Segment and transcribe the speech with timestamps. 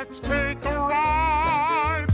[0.00, 2.06] Let's take a ride.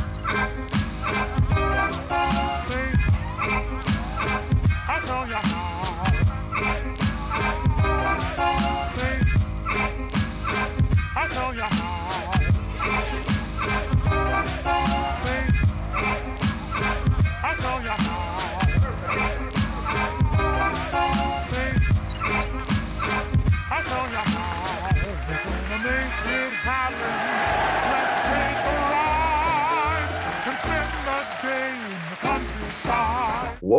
[4.88, 5.76] I'll show you how.
[11.14, 11.76] I'll show you how.
[17.44, 18.05] I'll show you how.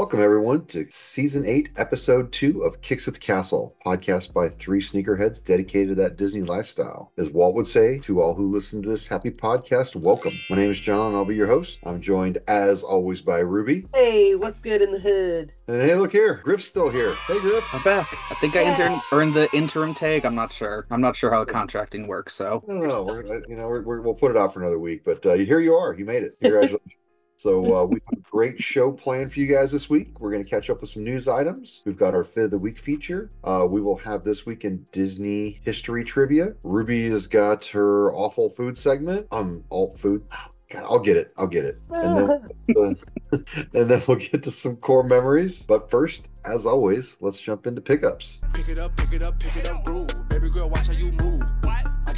[0.08, 4.80] Welcome, everyone, to season eight, episode two of Kicks at the Castle, podcast by three
[4.80, 7.12] sneakerheads dedicated to that Disney lifestyle.
[7.18, 10.32] As Walt would say to all who listen to this happy podcast, welcome.
[10.50, 11.80] My name is John, and I'll be your host.
[11.84, 13.84] I'm joined, as always, by Ruby.
[13.94, 15.52] Hey, what's good in the hood?
[15.68, 17.14] And hey, look here, Griff's still here.
[17.28, 17.66] Hey, Griff.
[17.74, 18.08] I'm back.
[18.32, 20.26] I think I intern, earned the interim tag.
[20.26, 20.86] I'm not sure.
[20.90, 22.34] I'm not sure how the contracting works.
[22.34, 23.04] So I don't know.
[23.04, 25.60] We're, you know, we're, we're, we'll put it out for another week, but uh, here
[25.60, 25.94] you are.
[25.94, 26.32] You made it.
[26.42, 26.96] Congratulations.
[27.38, 30.20] So uh, we have a great show planned for you guys this week.
[30.20, 31.84] We're going to catch up with some news items.
[31.86, 33.30] We've got our Fit of the Week feature.
[33.44, 36.56] Uh, we will have this week in Disney history trivia.
[36.64, 39.28] Ruby has got her awful food segment.
[39.32, 40.24] Um, alt food.
[40.34, 41.32] Oh, God, I'll get it.
[41.38, 41.76] I'll get it.
[41.92, 42.96] And then,
[43.32, 43.38] uh,
[43.76, 45.62] and then we'll get to some core memories.
[45.62, 48.42] But first, as always, let's jump into pickups.
[48.56, 49.86] Pick it up, pick it up, pick it up.
[50.30, 51.44] Baby girl, watch how you move.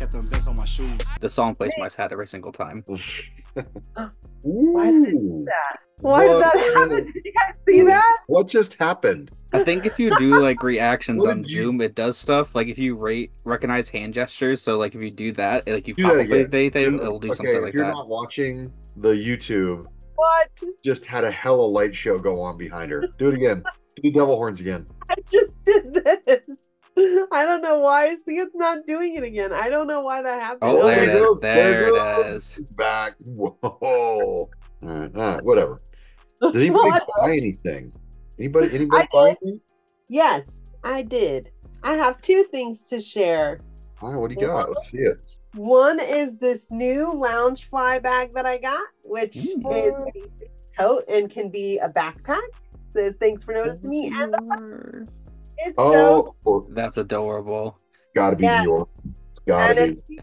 [0.09, 0.99] I got them vents on my shoes.
[1.19, 2.83] the song plays my head every single time.
[4.41, 5.77] Why did it do that?
[6.01, 6.77] Why did that What?
[6.77, 7.05] happen?
[7.13, 8.17] Did you guys see that?
[8.27, 9.29] what just happened?
[9.53, 12.55] I think if you do like reactions on did you- Zoom, it does stuff.
[12.55, 15.93] Like if you rate recognize hand gestures, so like if you do that, like you
[15.93, 16.49] Do pop that up again.
[16.53, 17.67] anything, it'll do okay, something like that.
[17.67, 20.49] if you're not watching the YouTube, What?
[20.83, 23.03] just had a hella light show go on behind her.
[23.19, 23.63] Do it again.
[23.95, 24.87] Do the devil horns again.
[25.09, 26.47] I just did this.
[27.31, 28.13] I don't know why.
[28.15, 29.53] See, it's not doing it again.
[29.53, 30.59] I don't know why that happened.
[30.63, 31.21] Oh, there it is.
[31.27, 32.29] goes, There it goes.
[32.29, 32.57] is.
[32.57, 33.13] It's back.
[33.23, 33.57] Whoa.
[33.61, 34.49] All
[34.81, 35.79] right, all right, whatever.
[36.41, 37.93] Did anybody buy anything?
[38.37, 38.73] Anybody?
[38.73, 39.37] Anybody I buy did.
[39.43, 39.61] anything?
[40.07, 41.51] Yes, I did.
[41.83, 43.59] I have two things to share.
[44.01, 44.69] All right, what do you got?
[44.69, 45.17] Let's see it.
[45.55, 50.07] One is this new Loungefly bag that I got, which is Mm.
[50.07, 50.11] a
[50.77, 52.39] tote and can be a backpack.
[52.91, 54.11] Says thanks for noticing me.
[54.13, 54.33] And
[55.65, 55.75] it's.
[55.77, 57.77] Oh, oh, That's adorable.
[58.15, 58.61] gotta be Yeah.
[58.61, 58.89] New York.
[59.31, 60.19] It's gotta and be.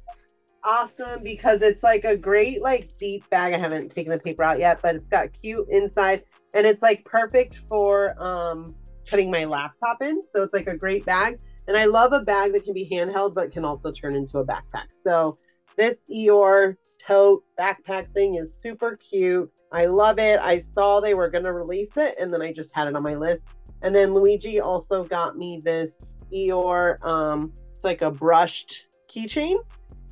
[0.65, 4.59] awesome because it's like a great like deep bag i haven't taken the paper out
[4.59, 8.75] yet but it's got cute inside and it's like perfect for um
[9.09, 11.39] putting my laptop in so it's like a great bag
[11.69, 14.45] and i love a bag that can be handheld but can also turn into a
[14.45, 15.37] backpack so
[15.77, 21.31] this eeyore tote backpack thing is super cute i love it i saw they were
[21.31, 23.43] going to release it and then i just had it on my list
[23.83, 29.57] and then luigi also got me this eeyore um it's like a brushed keychain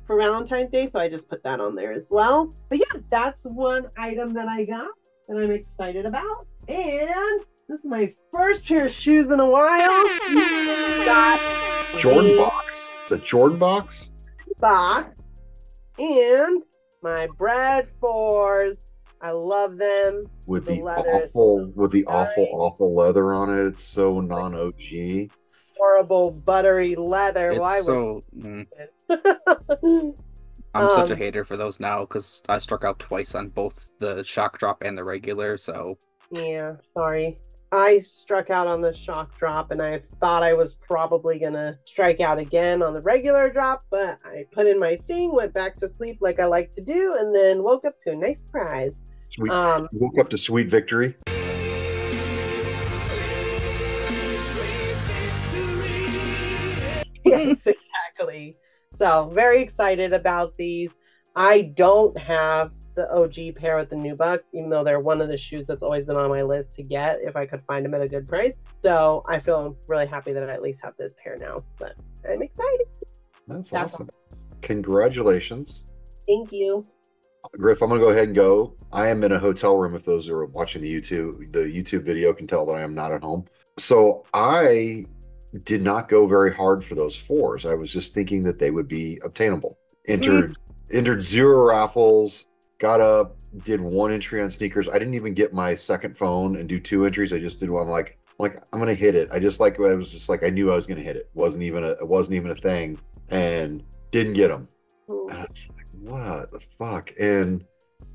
[0.05, 2.53] for Valentine's Day, so I just put that on there as well.
[2.69, 4.89] But yeah, that's one item that I got
[5.27, 6.45] that I'm excited about.
[6.67, 10.03] And this is my first pair of shoes in a while.
[11.05, 11.39] got
[11.97, 12.93] Jordan box.
[13.03, 14.11] It's a Jordan box.
[14.59, 15.19] box
[15.97, 16.61] and
[17.01, 18.77] my Bred fours.
[19.21, 20.25] I love them.
[20.47, 22.15] with The the awful with the nice.
[22.15, 23.65] awful awful leather on it.
[23.67, 25.29] It's so non OG.
[25.77, 27.51] Horrible buttery leather.
[27.51, 28.21] It's Why so.
[28.35, 28.67] mm,
[29.09, 30.15] would
[30.73, 33.93] I'm such a Um, hater for those now because I struck out twice on both
[33.99, 35.57] the shock drop and the regular.
[35.57, 35.97] So
[36.31, 37.37] Yeah, sorry.
[37.75, 42.21] I struck out on the shock drop and I thought I was probably gonna strike
[42.21, 45.89] out again on the regular drop, but I put in my thing, went back to
[45.89, 49.01] sleep like I like to do, and then woke up to a nice surprise.
[49.33, 49.51] Sweet.
[49.51, 51.17] Um, Woke up to sweet victory.
[57.25, 58.55] yes, exactly.
[58.97, 60.91] So very excited about these.
[61.35, 65.37] I don't have the OG pair with the nubuck, even though they're one of the
[65.37, 68.01] shoes that's always been on my list to get if I could find them at
[68.01, 68.55] a good price.
[68.83, 71.59] So I feel really happy that I at least have this pair now.
[71.77, 71.95] But
[72.29, 72.87] I'm excited.
[73.47, 74.09] That's That's awesome.
[74.61, 75.83] Congratulations.
[76.25, 76.83] Thank you.
[77.51, 78.75] Griff, I'm gonna go ahead and go.
[78.91, 79.95] I am in a hotel room.
[79.95, 82.95] If those who are watching the YouTube, the YouTube video can tell that I am
[82.95, 83.45] not at home.
[83.77, 85.05] So I
[85.63, 87.65] did not go very hard for those fours.
[87.65, 89.77] I was just thinking that they would be obtainable.
[90.07, 90.97] Entered mm-hmm.
[90.97, 92.47] entered zero raffles,
[92.79, 94.89] got up, did one entry on sneakers.
[94.89, 97.33] I didn't even get my second phone and do two entries.
[97.33, 99.29] I just did one like like I'm gonna hit it.
[99.31, 101.29] I just like I was just like I knew I was gonna hit it.
[101.33, 102.99] wasn't even a it wasn't even a thing,
[103.29, 104.67] and didn't get them.
[105.07, 107.11] And I was like, what the fuck?
[107.19, 107.65] And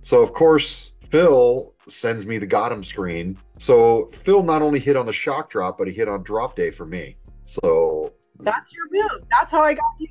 [0.00, 3.36] so, of course, Phil sends me the got him screen.
[3.58, 6.70] So, Phil not only hit on the shock drop, but he hit on drop day
[6.70, 7.16] for me.
[7.44, 9.24] So, That's your move.
[9.30, 10.08] That's how I got you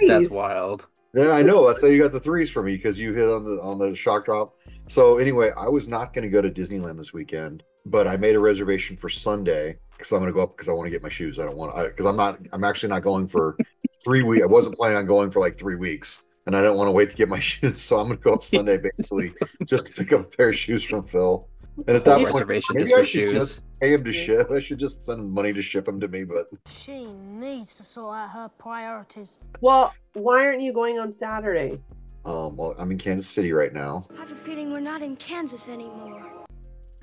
[0.00, 0.86] your that's wild.
[1.14, 1.66] Yeah, I know.
[1.66, 3.94] That's how you got the threes for me because you hit on the on the
[3.94, 4.56] shock drop.
[4.88, 8.34] So anyway, I was not going to go to Disneyland this weekend, but I made
[8.34, 11.02] a reservation for Sunday because I'm going to go up because I want to get
[11.02, 11.38] my shoes.
[11.38, 12.38] I don't want to because I'm not.
[12.52, 13.56] I'm actually not going for
[14.04, 14.42] three weeks.
[14.42, 17.10] I wasn't planning on going for like three weeks, and I don't want to wait
[17.10, 17.82] to get my shoes.
[17.82, 19.34] So I'm going to go up Sunday basically
[19.66, 21.46] just to pick up a pair of shoes from Phil.
[21.86, 23.32] And at that point, reservation maybe just I for should shoes.
[23.32, 24.50] just pay him to ship.
[24.54, 28.14] I should just send money to ship them to me, but She needs to sort
[28.16, 29.40] out her priorities.
[29.60, 31.80] Well, why aren't you going on Saturday?
[32.24, 34.04] um, well, I'm in Kansas City right now.
[34.16, 36.22] I have a feeling we're not in Kansas anymore.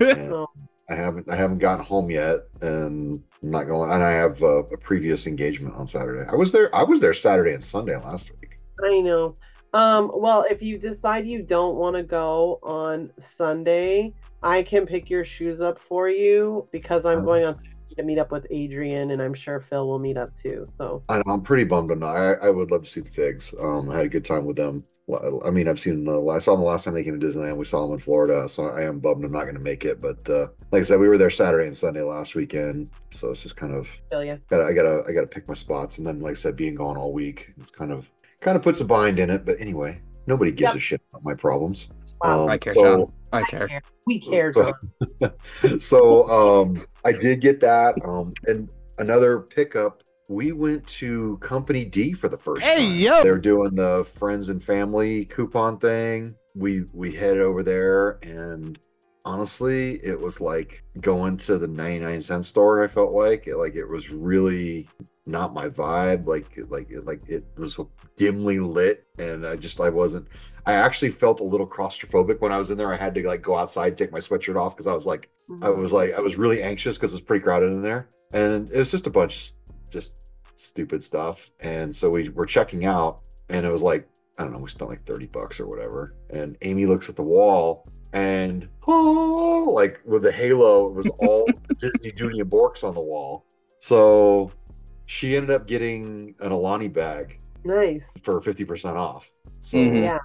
[0.02, 0.46] Oh.
[0.88, 3.90] I haven't I haven't gotten home yet, and I'm not going.
[3.92, 6.28] And I have a, a previous engagement on Saturday.
[6.28, 6.74] I was there.
[6.74, 8.56] I was there Saturday and Sunday last week.
[8.82, 9.34] I know.
[9.74, 15.10] Um, well, if you decide you don't want to go on Sunday, I can pick
[15.10, 17.24] your shoes up for you because I'm Oh.
[17.24, 17.56] going on
[17.96, 20.66] to meet up with Adrian, and I'm sure Phil will meet up too.
[20.78, 21.90] So I know, I'm pretty bummed.
[21.90, 22.16] I'm not.
[22.16, 23.52] I, I would love to see the Figs.
[23.60, 24.82] Um, I had a good time with them.
[25.44, 26.24] I mean, I've seen the.
[26.28, 27.56] I saw them the last time they came to Disneyland.
[27.56, 29.24] We saw them in Florida, so I am bummed.
[29.24, 30.00] I'm not going to make it.
[30.00, 33.42] But uh, like I said, we were there Saturday and Sunday last weekend, so it's
[33.42, 34.36] just kind of Phil, yeah.
[34.48, 34.60] got.
[34.60, 35.02] I gotta.
[35.08, 37.72] I gotta pick my spots, and then like I said, being gone all week, it's
[37.72, 38.08] kind of
[38.40, 39.44] kind of puts a bind in it.
[39.44, 40.76] But anyway, nobody gives Yep.
[40.76, 41.88] a shit about my problems.
[42.22, 42.44] Wow.
[42.44, 43.12] Um, I care, so- Sean.
[43.32, 43.82] I care.
[44.06, 44.72] We care, So-
[45.78, 47.94] so um I did get that.
[48.04, 50.02] Um and another pickup.
[50.28, 52.96] We went to Company D for the first Hey, time.
[52.98, 53.22] yo!
[53.24, 56.36] They're doing the friends and family coupon thing.
[56.54, 58.78] We we headed over there and
[59.26, 63.74] honestly it was like going to the 99 cent store i felt like it, like
[63.74, 64.88] it was really
[65.30, 67.78] not my vibe like like like it was
[68.16, 70.26] dimly lit and i just i wasn't
[70.66, 73.42] i actually felt a little claustrophobic when i was in there i had to like
[73.42, 75.80] go outside take my sweatshirt off because i was like I mm-hmm.
[75.80, 78.90] was like, I was really anxious because it's pretty crowded in there, and it was
[78.90, 81.50] just a bunch of just stupid stuff.
[81.60, 84.90] And so we were checking out, and it was like, I don't know, we spent
[84.90, 86.12] like thirty bucks or whatever.
[86.30, 91.46] And Amy looks at the wall, and oh, like with the halo, it was all
[91.74, 93.44] Dooney and Bourkes on the wall.
[93.80, 94.52] So
[95.10, 98.04] she ended up getting an Alani bag nice.
[98.22, 99.28] for fifty percent off.
[99.60, 100.02] So Mhm.
[100.02, 100.18] Yeah.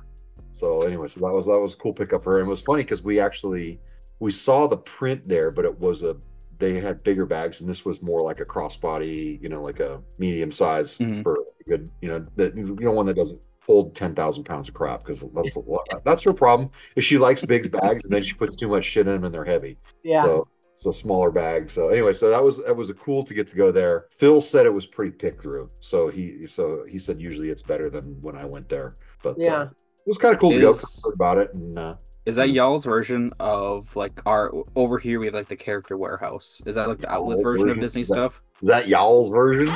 [0.51, 2.39] so anyway, so that was that was a cool pickup for her.
[2.39, 3.79] And it was funny because we actually
[4.19, 6.15] we saw the print there, but it was a
[6.59, 10.01] they had bigger bags, and this was more like a crossbody, you know, like a
[10.19, 11.23] medium size Mhm.
[11.23, 14.67] for a good, you know, that you know one that doesn't hold ten thousand pounds
[14.67, 15.83] of crap because that's a lot.
[16.05, 16.69] That's her problem.
[16.95, 19.33] Is she likes big bags and then she puts too much shit in them and
[19.33, 19.77] they're heavy.
[20.03, 20.21] Yeah.
[20.23, 21.69] So it's a smaller bag.
[21.71, 24.07] So anyway, so that was that was a cool to get to go there.
[24.11, 25.69] Phil said it was pretty pick through.
[25.79, 28.95] So he so he said usually it's better than when I went there.
[29.23, 29.55] But Yeah.
[29.55, 31.79] uh, it was kind of cool to go 'cause Is- I heard about it and
[31.79, 31.95] uh,
[32.25, 36.61] Is that y'all's version of like our over here we have like the character warehouse?
[36.65, 37.79] Is that like the outlet Y'all's version of?
[37.79, 38.43] Disney Is that- stuff?
[38.61, 39.69] is that y'all's version?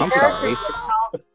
[0.00, 0.56] I'm sorry.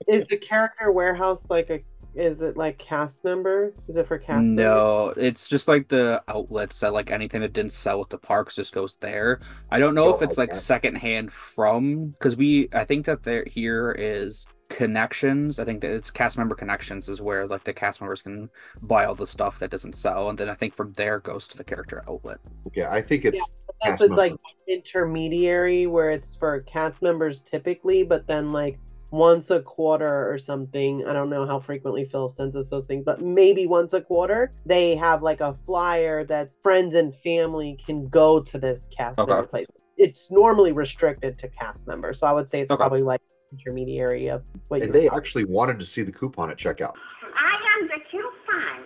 [0.08, 1.80] Is the character warehouse like a?
[2.16, 3.74] Is it like cast member?
[3.88, 4.38] Is it for cast?
[4.38, 4.56] members?
[4.56, 8.56] No, it's just like the outlets that like anything that didn't sell at the parks
[8.56, 9.40] just goes there.
[9.70, 13.06] I don't know So if oh, it's like like secondhand from because we I think
[13.06, 15.60] that there here is connections.
[15.60, 18.50] I think that it's cast member connections is where like the cast members can
[18.84, 21.58] buy all the stuff that doesn't sell, and then I think from there goes to
[21.58, 22.40] the character outlet.
[22.68, 23.40] Okay, I think it's
[23.84, 24.34] That's cast with like
[24.68, 28.80] intermediary where it's for cast members typically, but then like
[29.12, 31.06] once a quarter or something.
[31.06, 34.52] I don't know how frequently Phil sends us those things, but maybe once a quarter
[34.66, 39.32] they have like a flyer that's friends and family can go to this cast Okay.
[39.32, 39.68] member place.
[39.98, 42.78] It's normally restricted to cast members, so I would say it's Okay.
[42.78, 46.58] probably like intermediary of what and you they actually wanted to see the coupon at
[46.58, 46.94] checkout.
[47.24, 48.84] I am the coupon.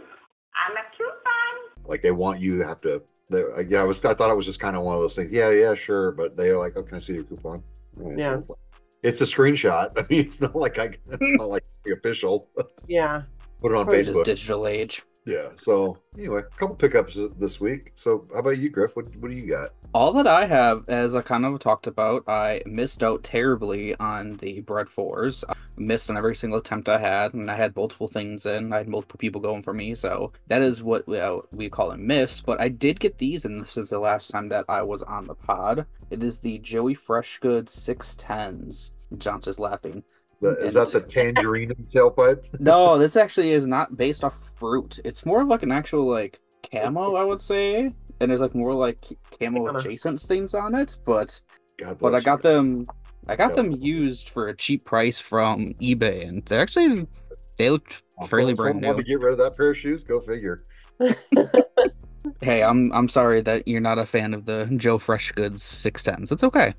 [0.56, 1.88] I'm a coupon.
[1.88, 3.02] Like they want you to have to.
[3.32, 4.04] They, uh, yeah, I was.
[4.06, 5.32] I thought it was just kind of one of those things.
[5.32, 6.12] Yeah, yeah, sure.
[6.12, 7.64] But they're like, "Oh, can I see your coupon?"
[7.96, 8.18] Right.
[8.18, 8.42] Yeah.
[9.04, 9.92] It's, a screenshot.
[9.98, 10.98] I mean, it's not like I.
[11.12, 12.50] It's not like the official.
[12.88, 13.22] yeah.
[13.62, 14.26] Put it on Probably It's Facebook.
[14.26, 15.04] digital age.
[15.26, 15.50] Yeah.
[15.58, 17.92] So anyway, a couple pickups this week.
[17.96, 18.96] So how about you, Griff?
[18.96, 19.74] What What do you got?
[19.94, 24.38] All that I have, as I kind of talked about, I missed out terribly on
[24.38, 25.44] the bread fours.
[25.50, 28.72] I missed on every single attempt I had, and I had multiple things in.
[28.72, 31.92] I had multiple people going for me, so that is what we, uh, we call
[31.92, 32.40] a miss.
[32.40, 35.26] But I did get these, and this is the last time that I was on
[35.26, 35.88] the pod.
[36.12, 38.92] It is the Joey Fresh Freshgood six tens.
[39.18, 40.04] John's just laughing.
[40.42, 42.44] The, is that the tangerine tailpipe?
[42.60, 45.00] No, this actually is not based off fruit.
[45.04, 46.40] It's more of like an actual like
[46.72, 47.94] camo, I would say.
[48.22, 49.06] And there's like more like
[49.38, 51.40] camo adjacent things on it, but
[51.78, 52.50] God but I got you.
[52.52, 52.88] them
[53.28, 53.56] I got Yep.
[53.58, 57.08] them used for a cheap price from eBay and they're actually
[57.58, 59.04] they looked fairly someone brand wanted new.
[59.04, 60.04] to get rid of that pair of shoes.
[60.04, 60.64] Go figure.
[62.42, 66.32] Hey, I'm I'm sorry that you're not a fan of the Joe Freshgoods 610s.
[66.32, 66.74] It's okay.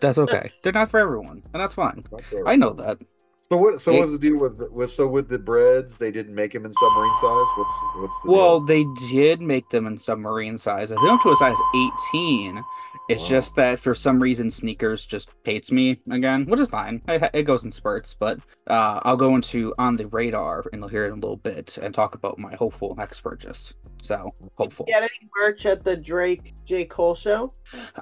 [0.00, 0.50] That's okay.
[0.62, 2.02] They're not for everyone, and that's fine.
[2.46, 2.98] I know that.
[3.50, 3.80] So what?
[3.80, 5.98] So It- what's the deal with with so with the breads?
[5.98, 7.46] They didn't make them in submarine size.
[7.56, 8.66] What's what's the Well, deal?
[8.66, 10.92] they did make them in submarine size.
[10.92, 11.56] I think up to a size
[12.14, 12.62] 18.
[13.10, 13.28] It's Wow.
[13.28, 17.02] just that for some reason sneakers just hates me again, which is fine.
[17.08, 18.38] It, it goes in spurts, but
[18.68, 22.14] uh, I'll go into on the radar in here in a little bit and talk
[22.14, 23.74] about my hopeful next purchase.
[24.02, 24.86] So hopeful.
[24.86, 27.52] Get any merch at the Drake J Cole show?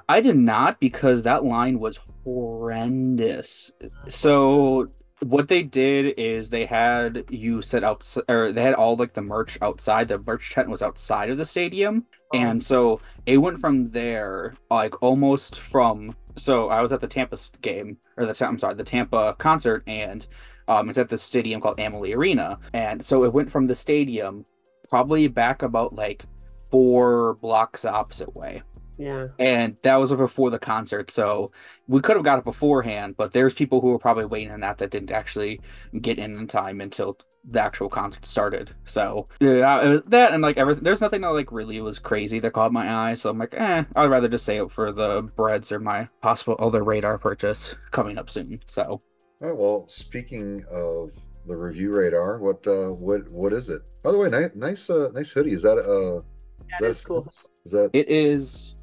[0.07, 3.71] I did not because that line was horrendous.
[4.07, 4.85] So
[5.23, 9.21] what they did is they had you set out or they had all like the
[9.21, 10.07] merch outside.
[10.07, 12.05] The merch tent was outside of the stadium.
[12.33, 16.15] And so it went from there, like almost from.
[16.35, 20.25] So I was at the Tampa game, or the I'm sorry, the Tampa concert, and
[20.67, 22.59] um, it's at the stadium called Amalie Arena.
[22.73, 24.45] And so it went from the stadium,
[24.89, 26.23] probably back about like
[26.69, 28.61] four blocks opposite way
[28.99, 29.27] Yeah.
[29.39, 31.49] and that was before the concert so
[31.87, 34.77] we could have got it beforehand but there's people who were probably waiting on that
[34.79, 35.61] that didn't actually
[36.01, 40.43] get in in time until the actual concert started so yeah it was that and
[40.43, 43.37] like everything there's nothing that like really was crazy that caught my eye so i'm
[43.37, 47.17] like eh i'd rather just save it for the breads or my possible other radar
[47.17, 48.99] purchase coming up soon so
[49.41, 51.11] All right, well, speaking of
[51.47, 53.81] the review radar, what uh what what is it?
[54.03, 55.53] By the way, nice nice uh nice hoodie.
[55.53, 56.21] Is that uh
[56.67, 57.25] Yeah, is that it's cool.
[57.65, 58.73] Is that it is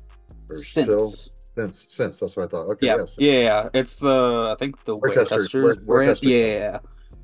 [0.48, 1.10] or since still
[1.54, 2.68] since since that's what I thought.
[2.70, 3.16] Okay, yeah, yes.
[3.18, 3.68] yeah, yeah.
[3.74, 6.22] It's the I think the Worcester- brand.
[6.22, 6.78] Yeah.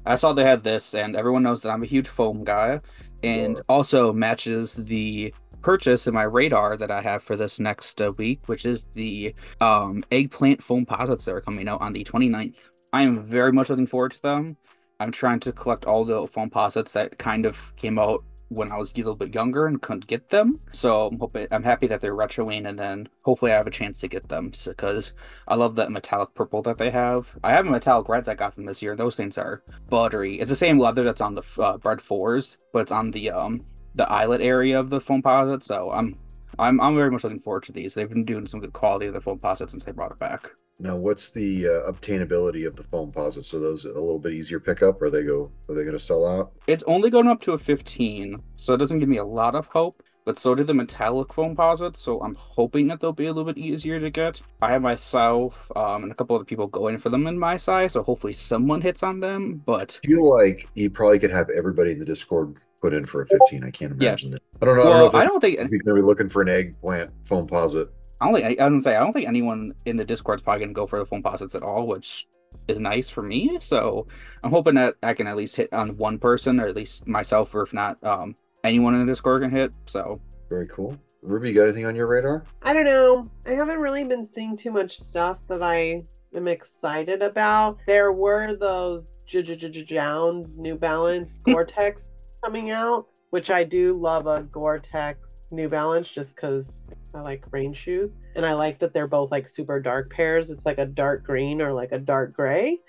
[0.05, 2.81] I saw they had this, and everyone knows that I'm a huge foam guy,
[3.23, 8.12] and also matches the purchase in my radar that I have for this next uh,
[8.19, 12.69] week, which is the um, eggplant Foamposites that are coming out on the 29th.
[12.93, 14.57] I am very much looking forward to them.
[14.99, 18.92] I'm trying to collect all the Foamposites that kind of came out when I was
[18.92, 20.59] a little bit younger and couldn't get them.
[20.73, 24.00] So I'm hoping I'm happy that they're retroing, and then hopefully I have a chance
[24.00, 25.12] to get them because
[25.49, 27.38] I love that metallic purple that they have.
[27.42, 28.97] I have a metallic reds I got them this year.
[28.97, 30.40] Those things are buttery.
[30.40, 33.64] It's the same leather that's on the uh, bread fours, but it's on the um
[33.94, 35.62] the eyelet area of the Foamposite.
[35.62, 36.16] So I'm
[36.59, 37.94] I'm I'm very much looking forward to these.
[37.94, 40.50] They've been doing some good quality of the Foamposite since they brought it back.
[40.78, 43.52] Now, what's the uh, obtainability of the Foamposites?
[43.54, 45.52] Are those a little bit easier pickup, or they go?
[45.68, 46.52] Are they going to sell out?
[46.66, 49.66] It's only going up to a 15, so it doesn't give me a lot of
[49.66, 50.02] hope.
[50.25, 53.59] But so did the metallic Foamposites, so I'm hoping that they'll be a little bit
[53.59, 54.40] easier to get.
[54.61, 57.92] I have myself um, and a couple other people going for them in my size,
[57.92, 59.62] so hopefully someone hits on them.
[59.64, 63.22] But I feel like you probably could have everybody in the Discord put in for
[63.22, 63.64] a 15.
[63.64, 64.08] I can't Yeah.
[64.10, 64.42] imagine it.
[64.60, 64.82] I don't know.
[64.82, 67.10] I don't know if I don't think you're going to be looking for an eggplant
[67.24, 67.88] foam posit.
[68.20, 70.42] I don't think I, I was gonna say I don't think anyone in the Discord's
[70.42, 72.28] probably gonna go for the Foamposites at all, which
[72.68, 73.58] is nice for me.
[73.60, 74.06] So
[74.44, 77.52] I'm hoping that I can at least hit on one person, or at least myself,
[77.52, 79.72] or if not, um, anyone in the Discord can hit.
[79.86, 80.96] So Very cool.
[81.22, 82.44] Ruby, you got anything on your radar?
[82.62, 83.24] I don't know.
[83.44, 87.78] I haven't really been seeing too much stuff that I am excited about.
[87.88, 92.10] There were those Jounds New Balance Gore-Tex
[92.42, 96.82] coming out, which I do love a Gore-Tex New Balance just because
[97.14, 98.12] I like rain shoes.
[98.37, 100.50] And I like that they're both like super dark pairs.
[100.50, 102.80] It's like a dark green or like a dark gray.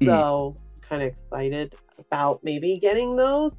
[0.00, 0.06] Mhm.
[0.06, 3.52] So kind of excited about maybe getting those.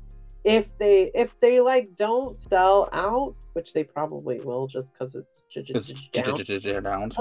[0.44, 5.46] If they if they like don't sell out, which they probably will just because it's
[5.56, 5.94] it's
[6.82, 7.12] down.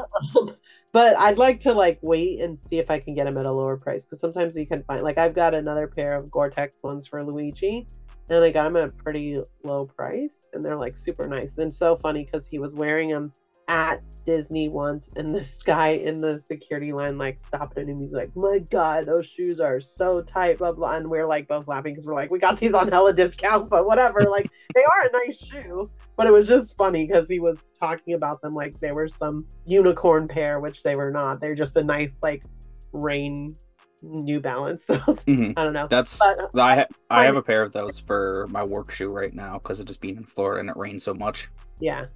[0.93, 3.53] but I'd like to like wait and see if I can get them at a
[3.53, 7.07] lower price because sometimes you can find like I've got another pair of Gore-Tex ones
[7.07, 7.87] for Luigi,
[8.33, 11.75] and I got them at a pretty low price, and they're like super nice and
[11.75, 13.33] so funny because he was wearing them
[13.69, 18.13] at Disney once, and this guy in the security line like stopped him and he's
[18.13, 21.93] like, "My God, those shoes are so tight," blah blah, and we're like both laughing
[21.93, 25.13] because we're like, "We got these on hella discount, but whatever." like they are a
[25.13, 28.93] nice shoe, but it was just funny because he was talking about them like they
[28.93, 31.41] were some unicorn pair, which they were not.
[31.41, 32.45] They're just a nice like
[32.93, 33.57] rain
[34.03, 34.85] New Balance.
[34.87, 35.55] So Mhm.
[35.57, 35.87] I don't know.
[35.89, 39.33] That's But- I ha- I have a pair of those for my work shoe right
[39.35, 41.49] now because of just being in Florida and it rains so much.
[41.81, 42.07] Yeah,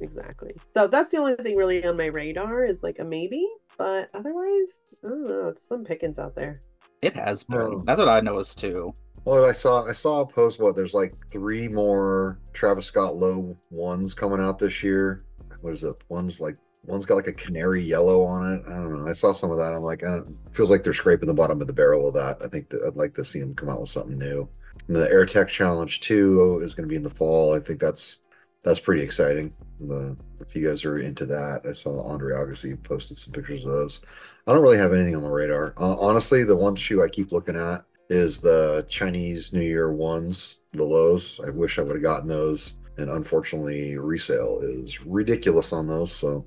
[0.00, 0.54] exactly.
[0.76, 3.46] So that's the only thing really on my radar is like a maybe,
[3.78, 4.68] but otherwise,
[5.04, 5.48] I don't know.
[5.48, 6.60] It's some pickings out there.
[7.02, 7.58] It has been.
[7.60, 7.78] Oh.
[7.84, 8.92] That's what I noticed too.
[9.24, 10.60] Well, I saw I saw a post.
[10.60, 15.22] What there's like three more Travis Scott low ones coming out this year.
[15.62, 15.96] What is it?
[16.08, 18.62] One's like one's got like a canary yellow on it.
[18.66, 19.08] I don't know.
[19.08, 19.72] I saw some of that.
[19.72, 22.38] I'm like, uh, it feels like they're scraping the bottom of the barrel of that.
[22.44, 24.48] I think that I'd like to see them come out with something new.
[24.86, 27.54] And the AirTech Challenge Two is going to be in the fall.
[27.54, 28.20] I think that's
[28.62, 29.52] that's pretty exciting.
[29.78, 33.70] The, if you guys are into that, I saw Andre Agassi posted some pictures of
[33.70, 34.00] those.
[34.46, 35.74] I don't really have anything on the radar.
[35.76, 40.58] Uh, honestly, the one shoe I keep looking at is the Chinese New Year ones,
[40.72, 41.40] the lows.
[41.46, 42.74] I wish I would have gotten those.
[42.98, 46.12] And unfortunately, resale is ridiculous on those.
[46.12, 46.46] So,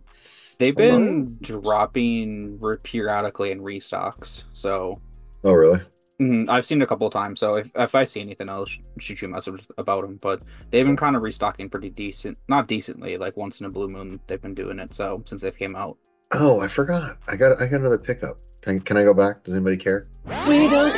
[0.60, 4.44] They've Hold been dropping re- periodically in restocks.
[4.54, 5.02] So
[5.44, 5.80] oh, really?
[6.20, 8.66] Mhm, I've seen it a couple of times, so if, if I see anything, I'll
[8.66, 10.20] sh- shoot you a message about them.
[10.22, 13.88] But they've been kind of restocking pretty decent, not decently, like once in a blue
[13.88, 14.20] moon.
[14.28, 15.98] They've been doing it so since they've came out.
[16.34, 17.18] Oh, I forgot.
[17.28, 18.38] I got I got another pickup.
[18.62, 19.46] Can, can I go back?
[19.46, 20.08] Does anybody care?
[20.48, 20.94] We don't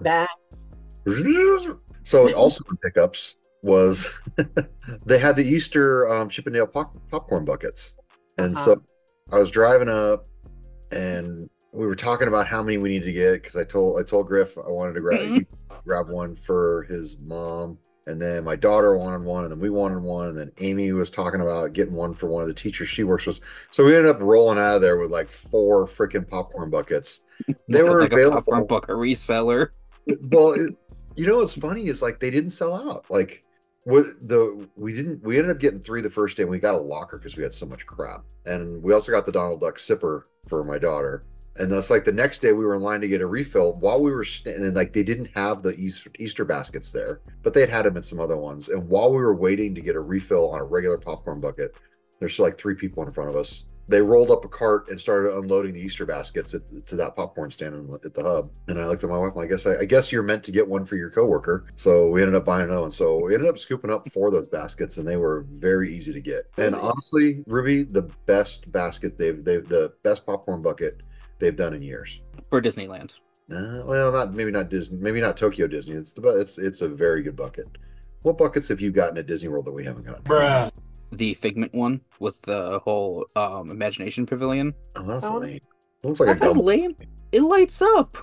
[0.00, 0.28] back.
[2.06, 4.06] So also in pickups was
[5.06, 7.96] they had the Easter um, Chip 'n' Dale pop- popcorn buckets,
[8.38, 8.64] and Uh-huh.
[8.76, 8.82] so
[9.32, 10.26] I was driving up,
[10.90, 14.04] and we were talking about how many we needed to get because I told I
[14.04, 15.46] told Griff I wanted to grab
[15.84, 20.00] grab one for his mom, and then my daughter wanted one, and then we wanted
[20.00, 23.02] one, and then Amy was talking about getting one for one of the teachers she
[23.04, 23.40] works with.
[23.72, 27.20] So we ended up rolling out of there with like four freaking popcorn buckets.
[27.68, 29.68] They were like a available popcorn bucket reseller.
[30.30, 30.76] well it,
[31.16, 33.42] you know what's funny is like they didn't sell out like
[33.86, 36.78] the we didn't we ended up getting three the first day and we got a
[36.78, 38.24] locker because we had so much crap.
[38.46, 41.22] And we also got the donald duck sipper for my daughter.
[41.56, 44.00] And that's like the next day we were in line to get a refill while
[44.00, 47.60] we were st- and like they didn't have the easter, easter baskets there but they
[47.60, 48.68] had had them in some other ones.
[48.68, 51.76] And while we were waiting to get a refill on a regular popcorn bucket
[52.20, 55.36] there's like three people in front of us they rolled up a cart and started
[55.36, 57.74] unloading the Easter baskets at, to that popcorn stand
[58.04, 58.50] at the hub.
[58.68, 59.36] And I looked at my wife.
[59.36, 61.66] I guess I, I guess you're meant to get one for your coworker.
[61.76, 62.90] So we ended up buying another one.
[62.90, 66.12] So we ended up scooping up four of those baskets, and they were very easy
[66.12, 66.50] to get.
[66.56, 71.02] And honestly, Ruby, the best basket they've they've the best popcorn bucket
[71.38, 72.20] they've done in years.
[72.48, 73.14] for Disneyland.
[73.50, 75.96] Uh, well, not maybe not Disney, maybe not Tokyo Disney.
[75.96, 77.66] It's the it's it's a very good bucket.
[78.22, 80.22] What buckets have you gotten at Disney World that we haven't gotten?
[81.12, 84.74] The Figment one with the whole um, Imagination Pavilion.
[84.96, 85.38] Oh, that's Oh.
[85.38, 85.60] lame.
[86.02, 86.96] Looks like a That's lame.
[87.32, 88.16] It lights up.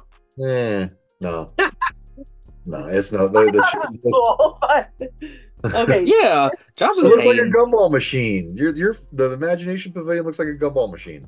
[0.46, 0.88] Eh,
[1.20, 1.48] no.
[2.66, 3.34] no, it's not.
[3.34, 5.18] The, the,
[5.76, 6.04] okay.
[6.06, 8.56] Yeah, Josh it is looks like a gumball machine.
[8.56, 11.24] Your your the imagination pavilion looks like a gumball machine.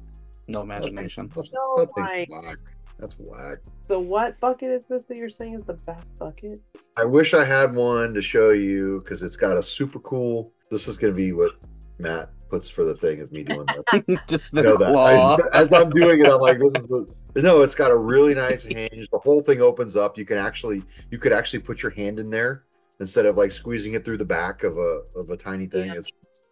[0.47, 1.29] No imagination.
[1.35, 2.57] That's, No, that whack.
[2.99, 3.59] That's whack.
[3.81, 6.59] So what bucket is this that you're saying is the best bucket?
[6.97, 10.51] I wish I had one to show you because it's got a super cool.
[10.73, 11.51] This is going to be what
[11.99, 13.19] Matt puts for the thing.
[13.19, 14.19] Is me doing this.
[14.27, 14.95] Just You the know that.
[14.95, 17.41] I just- as I'm doing it, I'm like, this is the.
[17.41, 19.09] No, it's got a really nice hinge.
[19.11, 20.17] The whole thing opens up.
[20.17, 22.65] You can actually, you could actually put your hand in there
[22.99, 25.89] instead of like squeezing it through the back of a of a tiny thing.
[25.89, 25.97] Yeah.
[25.99, 26.11] It's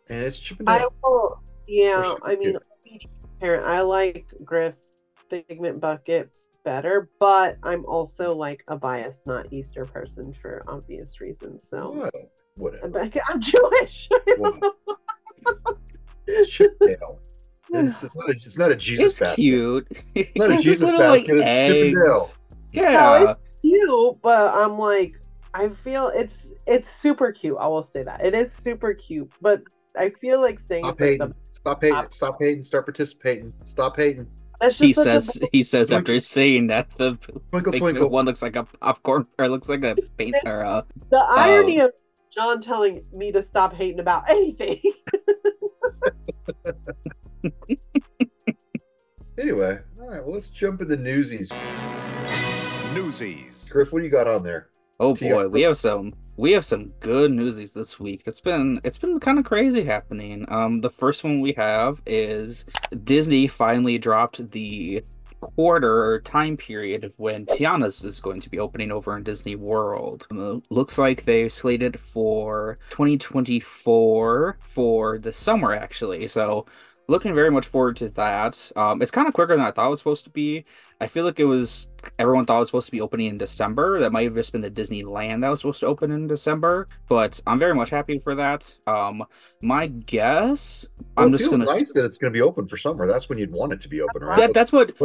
[0.10, 1.42] and it's chipping I will.
[1.68, 3.66] Yeah, I mean, I'll be transparent.
[3.66, 4.88] I like Griff's
[5.30, 6.30] Figment bucket
[6.64, 11.68] better, but I'm also like a biased, not Easter person for obvious reasons.
[11.70, 12.14] So What?
[12.84, 14.10] I'm, back- I'm Jewish.
[14.38, 14.70] Whatever.
[16.28, 17.20] It's Chip 'n' Dale.
[17.74, 19.36] It's, it's not a it's not a Jesus It's basket.
[19.36, 19.88] cute.
[20.36, 22.22] not a It's Jesus little, basket, it's Chip 'n' Dale.
[22.22, 22.36] eggs.
[22.74, 23.34] Yeah.
[23.62, 25.14] cute, but I'm like,
[25.54, 27.58] I feel it's it's super cute.
[27.60, 29.62] I will say that it is super cute, but
[29.98, 31.36] I feel like saying Stop it's like hating.
[31.52, 32.06] Stop hating.
[32.12, 32.64] Stop hating.
[32.64, 33.54] Start participating.
[33.66, 34.28] Stop hating.
[34.78, 37.18] He such a says he says after saying that the
[37.50, 38.10] Twinkle twinkle.
[38.10, 41.88] one looks like a popcorn or looks like a paint or a The irony Um,
[41.88, 41.94] of
[42.34, 44.82] John telling me to stop hating about anything.
[49.42, 50.24] Anyway, all right.
[50.24, 51.52] Well, let's jump into newsies.
[52.94, 53.68] Newsies.
[53.70, 54.70] Griff, what do you got on there?
[55.00, 58.24] Oh So you boy, we have some we have some good newsies this week.
[58.28, 60.46] It's been it's been kind of crazy happening.
[60.50, 62.66] Um, the first one we have is
[63.04, 65.04] Disney finally dropped the
[65.42, 69.56] quarter or time period of when Tiana's is going to be opening over in Disney
[69.56, 70.28] World.
[70.32, 76.28] Uh, looks like they slated for 2024 for the summer actually.
[76.28, 76.66] So
[77.12, 78.72] looking very much forward to that.
[78.76, 80.64] Um, it's kind of quicker than I thought it was supposed to be.
[81.00, 84.00] I feel like it was everyone thought it was supposed to be opening in December.
[84.00, 87.40] That might have just been the Disneyland that was supposed to open in December, but
[87.46, 88.74] I'm very much happy for that.
[88.88, 89.24] Um,
[89.62, 90.86] my guess,
[91.18, 91.66] Well, I'm just gonna.
[91.66, 93.08] nice that it's going to be open for summer.
[93.08, 94.38] That's when you'd want it to be open, right?
[94.38, 94.96] That, that's what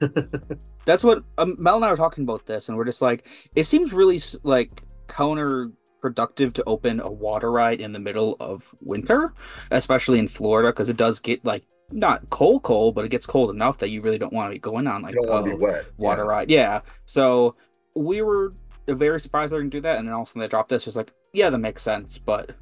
[0.84, 3.64] that's what um, Mel and I were talking about this, and we're just like, it
[3.64, 9.32] seems really like like counterproductive to open a water ride in the middle of winter,
[9.70, 13.50] especially in Florida, because it does get like not cold, cold, but it gets cold
[13.50, 15.56] enough that you really don't want to be going on like you don't want to
[15.56, 15.86] be wet.
[15.96, 16.28] water Yeah.
[16.28, 16.50] ride.
[16.50, 16.80] Yeah.
[17.06, 17.54] So
[17.94, 18.52] we were
[18.86, 20.82] very surprised they're gonna do that, and then all of a sudden they dropped this.
[20.82, 22.18] It was like, yeah, that makes sense.
[22.18, 22.52] But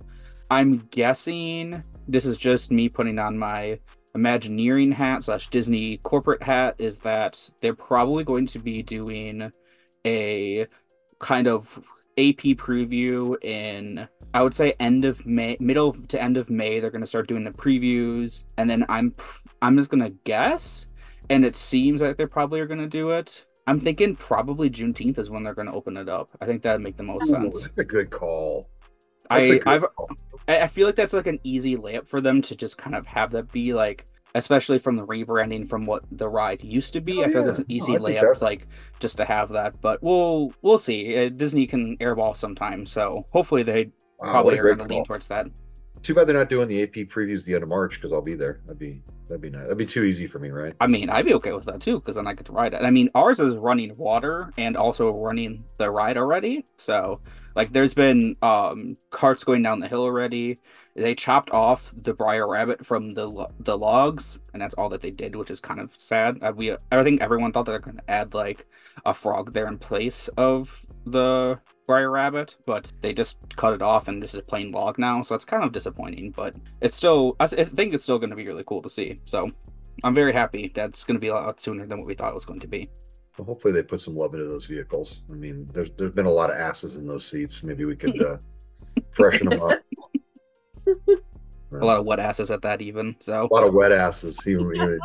[0.50, 3.78] I'm guessing this is just me putting on my
[4.14, 6.76] Imagineering hat slash Disney corporate hat.
[6.78, 9.52] Is that they're probably going to be doing
[10.06, 10.66] a
[11.18, 11.78] kind of
[12.18, 16.80] AP preview in I would say end of May, middle to end of May.
[16.80, 19.14] They're gonna start doing the previews, and then I'm
[19.62, 20.86] I'm just gonna guess
[21.30, 23.44] and it seems like they probably are going to do it.
[23.66, 26.30] I'm thinking probably Juneteenth is when they're going to open it up.
[26.40, 27.62] I think that'd make the most Ooh, sense.
[27.62, 28.68] That's a good call.
[29.28, 30.10] That's I good I've call.
[30.46, 33.06] I I feel like that's like an easy layup for them to just kind of
[33.06, 37.18] have that be like especially from the rebranding from what the ride used to be.
[37.18, 37.50] Oh, I feel like yeah.
[37.50, 38.66] it's an easy I think layup, like
[39.00, 39.80] just to have that.
[39.80, 41.16] But we'll we'll see.
[41.16, 45.26] Uh, Disney can airball sometime, so hopefully they Wow, probably are going to lean towards
[45.28, 45.46] that.
[46.02, 48.34] Too bad they're not doing the AP previews the end of March because I'll be
[48.34, 48.60] there.
[48.66, 49.62] That'd be that'd be nice.
[49.62, 50.74] That'd be too easy for me, right?
[50.80, 52.82] I mean, I'd be okay with that too, because then I get to ride it.
[52.82, 56.64] I mean, ours is running water and also running the ride already.
[56.76, 57.20] So,
[57.56, 60.58] like, there's been um carts going down the hill already.
[60.94, 65.10] They chopped off the Br'er Rabbit from the the logs, and that's all that they
[65.10, 66.38] did, which is kind of sad.
[66.42, 68.66] Uh, we, I think everyone thought they're going to add like
[69.04, 74.08] a frog there in place of the Br'er Rabbit, but they just cut it off
[74.08, 75.22] and this is a plain log now.
[75.22, 78.46] So it's kind of disappointing, but it's still, I think it's still going to be
[78.46, 79.20] really cool to see.
[79.24, 79.50] So
[80.02, 82.34] I'm very happy that's going to be a lot sooner than what we thought it
[82.34, 82.88] was going to be.
[83.38, 85.22] Well, hopefully they put some love into those vehicles.
[85.30, 87.62] I mean, there's there's been a lot of asses in those seats.
[87.62, 88.38] Maybe we could uh,
[89.10, 89.78] freshen them up.
[91.72, 93.16] A lot of wet asses at that, even.
[93.18, 94.46] So A lot of wet asses.
[94.46, 95.00] Even, even-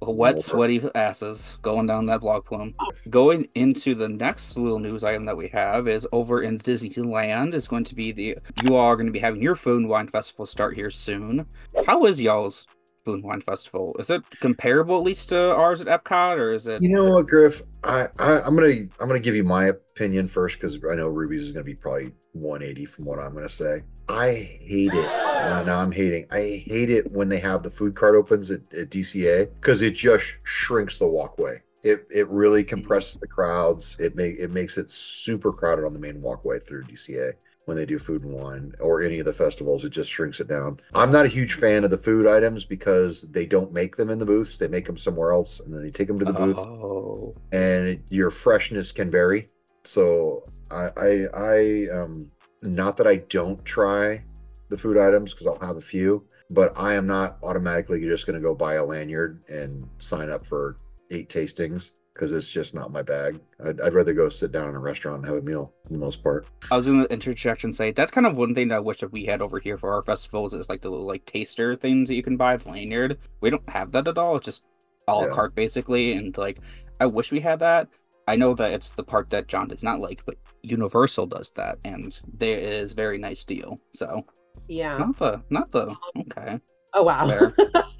[0.00, 2.74] wet, sweaty asses going down that log flume.
[3.10, 7.68] Going into the next little news item that we have is over in Disneyland is
[7.68, 10.08] going to be the you all are going to be having your food and wine
[10.08, 11.46] festival start here soon.
[11.86, 12.66] How is y'all's
[13.06, 13.96] food and wine festival?
[13.98, 16.82] Is it comparable at least to ours at Epcot, or is it?
[16.82, 17.62] you know what, Griff?
[17.84, 21.44] I, I I'm gonna I'm gonna give you my opinion first because I know Ruby's
[21.44, 23.82] is gonna be probably 180 from what I'm gonna say.
[24.08, 25.06] I hate it.
[25.46, 26.26] Now, now I'm hating.
[26.30, 29.94] I hate it when they have the food cart opens at, at DCA because it
[29.94, 31.62] just shrinks the walkway.
[31.82, 32.70] It it really mm-hmm.
[32.70, 33.96] compresses the crowds.
[34.00, 37.34] It make it makes it super crowded on the main walkway through DCA
[37.66, 39.84] when they do food and wine or any of the festivals.
[39.84, 40.80] It just shrinks it down.
[40.94, 44.18] I'm not a huge fan of the food items because they don't make them in
[44.18, 44.56] the booths.
[44.56, 47.88] They make them somewhere else and then they take them to the booths Oh, and
[47.88, 49.48] it, your freshness can vary.
[49.82, 52.30] So I, I, I, um,
[52.62, 54.24] not that I don't try
[54.68, 58.26] the food items because I'll have a few, but I am not automatically you're just
[58.26, 60.76] going to go buy a lanyard and sign up for
[61.10, 63.38] eight tastings because it's just not my bag.
[63.62, 65.98] I'd, I'd rather go sit down in a restaurant and have a meal for the
[65.98, 66.46] most part.
[66.70, 69.00] I was going to interject and say that's kind of one thing that I wish
[69.00, 72.08] that we had over here for our festivals is like the little like taster things
[72.08, 73.18] that you can buy, the lanyard.
[73.42, 74.36] We don't have that at all.
[74.36, 74.64] It's just
[75.08, 75.34] a la Yeah.
[75.34, 76.58] carte basically, and like
[77.00, 77.88] I wish we had that.
[78.26, 81.78] I know that it's the part that John does not like, but Universal does that,
[81.84, 83.78] and there is very nice deal.
[83.92, 84.24] So
[84.68, 84.96] Yeah.
[84.98, 86.58] not the not the okay.
[86.94, 87.52] Oh wow.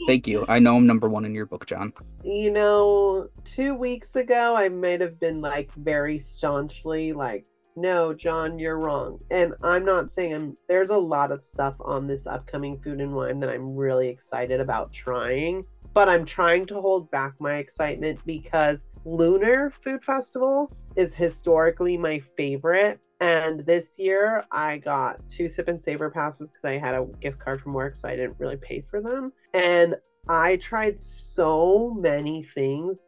[0.06, 0.44] Thank you.
[0.48, 1.92] I know I'm number one in your book, John.
[2.22, 7.46] you know, two weeks ago, I might have been like very staunchly like,
[7.76, 9.18] no, John, you're wrong.
[9.30, 13.12] And I'm not saying I'm, there's a lot of stuff on this upcoming food and
[13.12, 18.18] wine that I'm really excited about trying, but I'm trying to hold back my excitement
[18.24, 22.98] because Lunar Food Festival is historically my favorite.
[23.20, 27.38] And this year I got two sip and savor passes because I had a gift
[27.38, 29.32] card from work, so I didn't really pay for them.
[29.54, 29.94] And
[30.28, 33.00] I tried so many things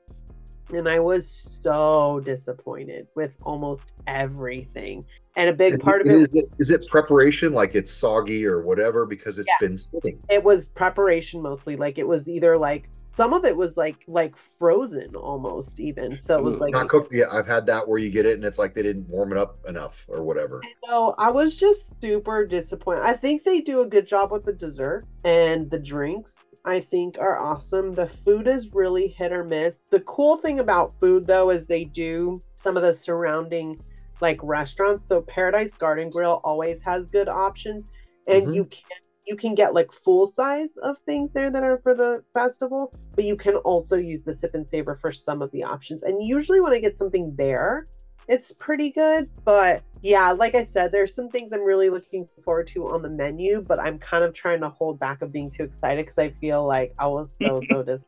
[0.71, 5.05] and I was so disappointed with almost everything.
[5.37, 8.63] And a big part of it, is it is it preparation like it's soggy or
[8.63, 9.67] whatever because it's Yeah.
[9.67, 10.21] been sitting.
[10.29, 11.75] it was preparation mostly.
[11.75, 16.17] Like it was either like some of it was like like frozen almost even.
[16.17, 17.13] So it was Ooh, like Not cooked.
[17.13, 19.39] Yeah, I've had that where you get it and it's like they didn't warm it
[19.39, 20.63] up enough or whatever.
[20.85, 23.03] So I was just super disappointed.
[23.03, 26.33] I think they do a good job with the dessert and the drinks.
[26.65, 27.91] I think are awesome.
[27.91, 29.79] The food is really hit or miss.
[29.91, 33.81] The cool thing about food though is they do some of the surrounding
[34.21, 35.09] like restaurants.
[35.09, 37.91] So Paradise Garden Grill always has good options
[38.29, 38.55] and Mhm.
[38.55, 38.83] you can
[39.29, 43.25] you can get like full size of things there that are for the festival, but
[43.25, 46.03] you can also use the sip and savor for some of the options.
[46.03, 47.87] And usually when I get something there,
[48.29, 49.29] it's pretty good.
[49.45, 53.11] But yeah, like I said, there's some things I'm really looking forward to on the
[53.11, 56.31] menu, but I'm kind of trying to hold back of being too excited because I
[56.31, 58.05] feel like I was so so disappointed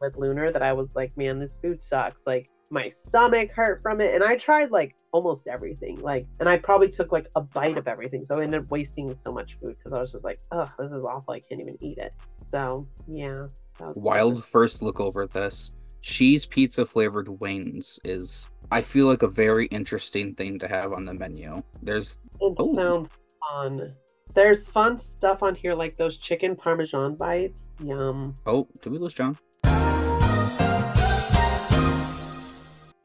[0.00, 2.26] with Lunar that I was like, man, this food sucks.
[2.26, 6.00] Like my stomach hurt from it, and I tried like almost everything.
[6.00, 9.14] Like, and I probably took like a bite of everything, so I ended up wasting
[9.16, 11.34] so much food because I was just like, oh, this is awful.
[11.34, 12.14] I can't even eat it.
[12.50, 13.46] So yeah,
[13.78, 15.72] that was Wild first look over this.
[16.02, 21.04] Cheese pizza flavored wings is I feel like a very interesting thing to have on
[21.04, 21.62] the menu.
[21.82, 22.74] There's It Oh.
[22.76, 23.10] sounds
[23.50, 23.94] fun.
[24.32, 27.64] There's fun stuff on here like those chicken parmesan bites.
[27.82, 28.34] Yum.
[28.46, 29.36] oh, did we lose John?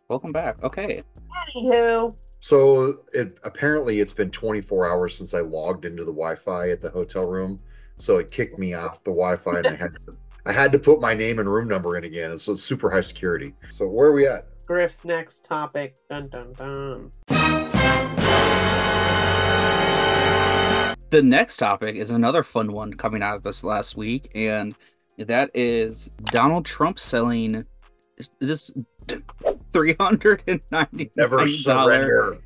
[0.07, 0.61] Welcome back.
[0.63, 1.01] Okay.
[1.55, 6.79] Anywho, So it apparently it's been 24 hours since I logged into the Wi-Fi at
[6.79, 7.59] the hotel room.
[7.97, 10.15] So it kicked me off the Wi-Fi and I had to,
[10.45, 12.37] I had to put my name and room number in again.
[12.37, 13.55] So it's super high security.
[13.71, 14.45] So where are we at?
[14.67, 15.95] Griff's next topic.
[16.07, 17.11] Dun dun dun.
[21.09, 24.75] The next topic is another fun one coming out of this last week, and
[25.17, 27.65] That is Donald Trump selling
[28.39, 28.71] this
[29.75, 32.37] three hundred and ninety Never dollar surrender.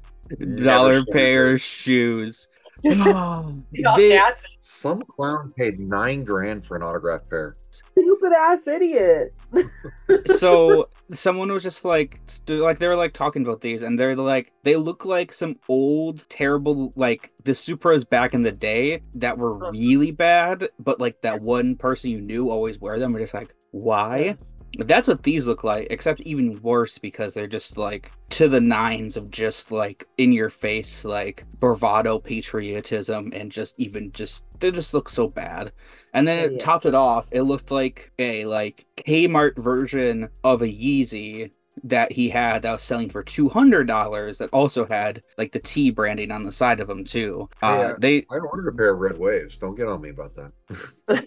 [0.64, 2.48] dollar Never pair of shoes.
[2.86, 4.22] Oh, The they-
[4.62, 7.56] Some clown paid nine grand for an autographed pair.
[7.92, 9.34] Stupid ass idiot.
[10.38, 14.54] so someone was just like like they were like talking about these and they're like
[14.64, 19.70] they look like some old terrible like the supras back in the day that were
[19.72, 23.54] really bad but like that one person you knew always wear them we're just like
[23.72, 28.48] why But that's what these look like except even worse because they're just like to
[28.48, 34.44] the nines of just like in your face like bravado patriotism and just even just
[34.60, 35.72] they just look so bad
[36.14, 36.58] and then it Yeah.
[36.60, 37.28] topped it off.
[37.32, 41.52] It looked like a like Kmart version of a Yeezy
[41.84, 44.38] that he had that was selling for two hundred dollars.
[44.40, 47.48] That also had like the T branding on the side of them too.
[47.62, 47.94] Uh, Yeah.
[48.00, 49.58] They I ordered a pair of red waves.
[49.58, 51.26] Don't get on me about that.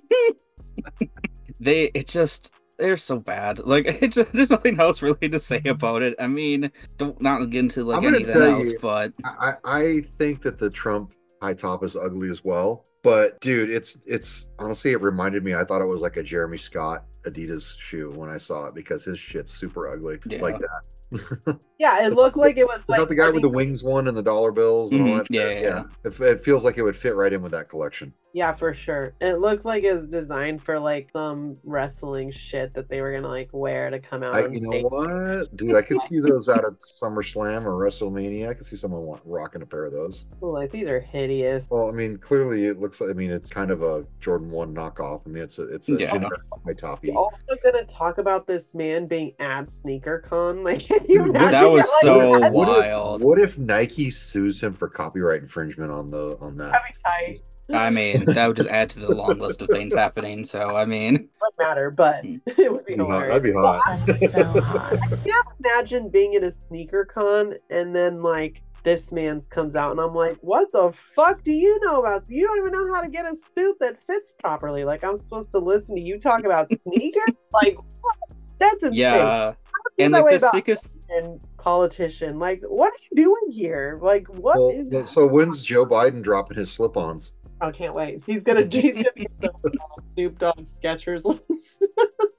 [1.60, 3.60] they it just they're so bad.
[3.60, 5.68] Like it just, there's nothing else really to say mm-hmm.
[5.68, 6.14] about it.
[6.18, 10.58] I mean, don't not get into like anything else, you- but I, I think that
[10.58, 12.84] the Trump high top is ugly as well.
[13.02, 15.54] But dude, it's it's honestly it reminded me.
[15.54, 19.04] I thought it was like a Jeremy Scott Adidas shoe when I saw it because
[19.04, 20.40] his shit's super ugly Yeah.
[20.42, 20.82] like that.
[21.78, 24.16] Yeah, it looked like it was like that the guy with the wings one and
[24.16, 25.26] the dollar bills and all Mhm, that?
[25.30, 25.62] yeah, shit?
[25.62, 28.14] yeah, It, it feels like it would fit right in with that collection.
[28.32, 29.12] Yeah, for sure.
[29.20, 33.26] It looked like it was designed for like some wrestling shit that they were gonna
[33.28, 35.74] like wear to come out I, you know what, dude?
[35.74, 38.48] I could see those out at SummerSlam or WrestleMania.
[38.48, 40.26] I could see someone want, rocking a pair of those.
[40.42, 41.66] Ooh, like these are hideous.
[41.68, 43.10] Well, I mean, clearly it looks like.
[43.10, 45.22] I mean, it's kind of a Jordan One knockoff.
[45.26, 46.12] I mean, it's a it's a Yeah.
[46.12, 47.10] generic high toppy.
[47.10, 50.62] We're also gonna talk about this man being at SneakerCon.
[50.62, 52.52] Like, can you imagine that was like, so that?
[52.52, 53.24] What if- wild.
[53.24, 56.72] What if Nike sues him for copyright infringement on the on that?
[56.72, 57.40] That'd be tight.
[57.72, 60.44] I mean that would just add to the long list of things happening.
[60.44, 62.36] So I mean, Wouldn't matter, but hmm.
[62.46, 63.24] it would be That'd hot.
[63.24, 63.28] hilarious.
[63.28, 64.06] That'd be hot.
[64.06, 64.92] That's so hot.
[64.92, 69.92] I can't imagine being in a sneaker con and then like this man's comes out
[69.92, 72.24] and I'm like, what the fuck do you know about?
[72.24, 74.84] So you don't even know how to get a suit that fits properly.
[74.84, 77.36] Like I'm supposed to listen to you talk about sneakers?
[77.52, 78.16] like what?
[78.58, 78.94] that's insane.
[78.98, 79.54] yeah,
[79.98, 82.38] and like the sickest and politician.
[82.38, 83.98] Like, what are you doing here?
[84.02, 84.88] Like, what Well, is?
[84.88, 87.34] the- so when's Joe Biden dropping his slip-ons?
[87.60, 88.22] I can't wait.
[88.26, 89.78] He's gonna he's gonna be the uh,
[90.14, 91.22] Snoop Dogg Skechers.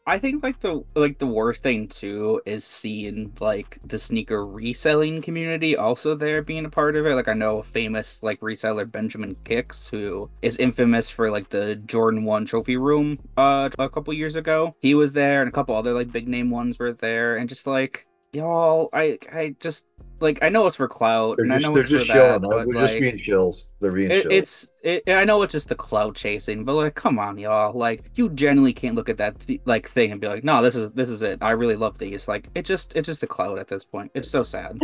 [0.06, 5.22] I think like the like the worst thing too is seeing like the sneaker reselling
[5.22, 7.16] community also there being a part of it.
[7.16, 12.26] Like I know famous like reseller Benjamin Kickz who is infamous for like the Jordan
[12.26, 14.74] One trophy room uh a couple years ago.
[14.82, 17.66] He was there and a couple other like big name ones were there and just
[17.66, 19.86] like y'all I I just
[20.24, 22.14] like I know it's for clout They're and just I know they're it's just for
[22.18, 22.42] that, shilling.
[22.42, 23.76] but They're like, just being chills.
[23.80, 24.34] They're being it, chills.
[24.34, 27.78] it's it, I know it's just the cloud chasing, but like, come on, y'all!
[27.78, 30.76] Like, you genuinely can't look at that th- like thing and be like, "No, this
[30.76, 31.38] is this is it.
[31.42, 34.12] I really love these." Like, it just it's just the cloud at this point.
[34.16, 34.80] It's so sad.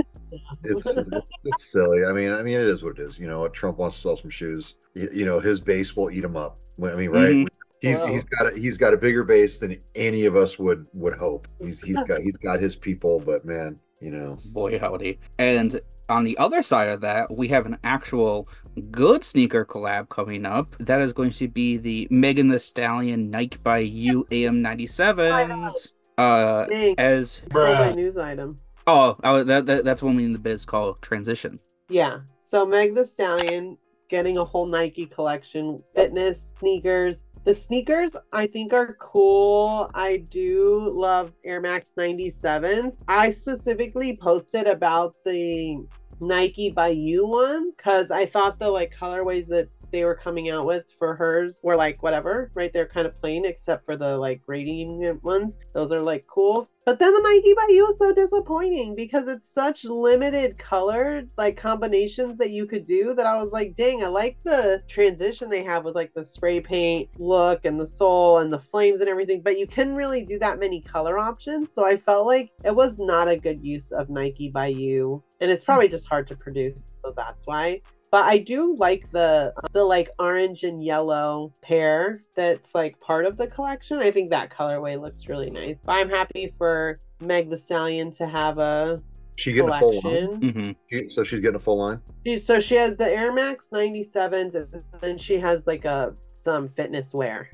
[0.63, 2.05] it's, it's it's silly.
[2.05, 3.19] I mean, I mean, it is what it is.
[3.19, 4.75] You know, Trump wants to sell some shoes.
[4.93, 6.57] You, you know, his base will eat him up.
[6.83, 7.35] I mean, right?
[7.35, 7.47] Mhm.
[7.81, 8.07] He's Wow.
[8.07, 11.47] he's got a, he's got a bigger base than any of us would would hope.
[11.61, 15.19] He's he's got he's got his people, but man, you know, Boy, howdy!
[15.37, 18.47] And on the other side of that, we have an actual
[18.91, 20.67] good sneaker collab coming up.
[20.77, 25.89] That is going to be the Megan Thee Stallion Nike by You AM97s.
[26.17, 28.57] Uh, Dang, as stole my news item.
[28.87, 31.59] oh, I that, that that's what we in the biz call transition.
[31.89, 32.19] Yeah.
[32.43, 33.77] So Meg Thee Stallion
[34.09, 37.23] getting a whole Nike collection, fitness, sneakers.
[37.49, 39.89] The sneakers I think are cool.
[39.95, 42.97] I do love Air Max 97s.
[43.07, 45.77] I specifically posted about the
[46.19, 50.65] Nike by You one because I thought the like colorways that they were coming out
[50.65, 52.71] with for hers were like whatever, right?
[52.71, 55.57] They're kind of plain except for the like gradient ones.
[55.73, 56.69] Those are like cool.
[56.85, 61.55] But then the Nike by You is so disappointing because it's such limited color like
[61.55, 65.63] combinations that you could do that I was like, dang, I like the transition they
[65.63, 69.41] have with like the spray paint look and the sole and the flames and everything,
[69.41, 71.67] but you couldn't really do that many color options.
[71.75, 75.23] So I felt like it was not a good use of Nike by You.
[75.41, 79.53] And it's probably just hard to produce, so that's why but I do like the
[79.71, 83.99] the like orange and yellow pair that's like part of the collection.
[83.99, 85.79] I think that colorway looks really nice.
[85.85, 89.01] But I'm happy for Meg Thee Stallion to have a
[89.37, 90.27] she getting a full line.
[90.41, 90.51] collection.
[90.51, 92.01] hmm She- So she's getting a full line.
[92.25, 96.67] She, so she has the Air Max 97s and then she has like a some
[96.69, 97.49] fitness wear,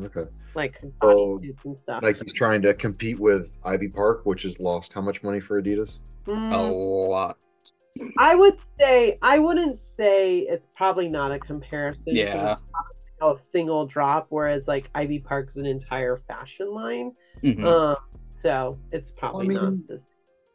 [0.00, 0.24] Okay.
[0.54, 2.02] like Oh, bodysuits and stuff.
[2.02, 5.98] Nike's trying to compete with Ivy Park, which has lost how much money for Adidas?
[6.26, 7.38] Mm, A lot.
[8.18, 12.02] I would say I wouldn't say it's probably not a comparison.
[12.06, 12.52] Yeah.
[12.52, 12.62] it's
[13.18, 17.12] probably a single drop, whereas like Ivy Park's an entire fashion line.
[17.42, 17.64] Mhm.
[17.64, 17.96] Um,
[18.34, 20.06] so it's probably mean, not this.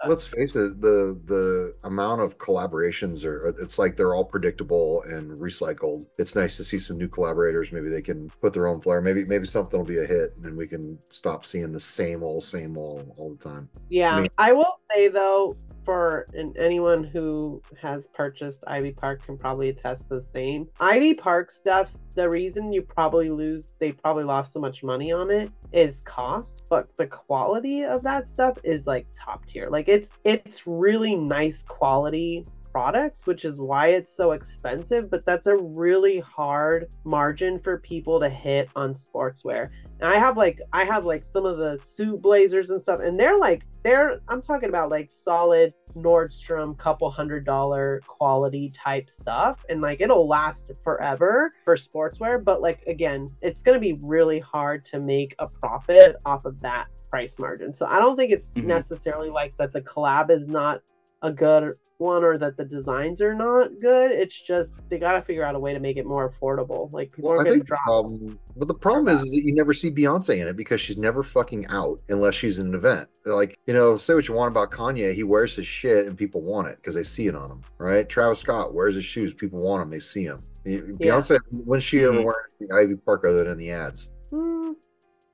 [0.08, 5.32] let's face it the the amount of collaborations are it's like they're all predictable and
[5.40, 9.02] recycled it's nice to see some new collaborators maybe they can put their own flair
[9.02, 12.44] maybe maybe something will be a hit and we can stop seeing the same old
[12.44, 17.62] same old all the time Yeah, mean- I will say though, for and anyone who
[17.82, 20.68] has purchased Ivy Park can probably attest the same.
[20.80, 25.30] Ivy Park stuff, the reason you probably lose, they probably lost so much money on
[25.30, 29.70] it is cost, but the quality of that stuff is like top tier.
[29.70, 32.46] Like it's it's really nice quality
[32.76, 38.20] products, which is why it's so expensive, but that's a really hard margin for people
[38.20, 39.70] to hit on sportswear.
[40.02, 43.18] And I have like I have like some of the suit blazers and stuff, and
[43.18, 49.64] they're like they're I'm talking about like solid Nordstrom couple hundred dollar quality type stuff,
[49.70, 52.44] and like it'll last forever for sportswear.
[52.44, 56.88] But like again, it's gonna be really hard to make a profit off of that
[57.10, 57.74] price margin.
[57.74, 58.66] So I don't think it's Mhm.
[58.66, 60.82] necessarily like that the collab is not
[61.26, 64.12] a good one or that the designs are not good.
[64.12, 66.92] It's just they got to figure out a way to make it more affordable.
[66.94, 67.80] Like people well, are going to drop.
[67.84, 70.98] problem but the problem is, is that you never see beyonce in it because she's
[70.98, 74.52] never fucking out unless she's in an event like you know say what you want
[74.52, 77.50] about kanye he wears his shit and people want it because they see it on
[77.50, 81.80] him right travis scott wears his shoes people want them they see him beyonce when
[81.80, 82.24] she ever Mhm.
[82.26, 84.72] wear anything ivy park other than the ads Hmm.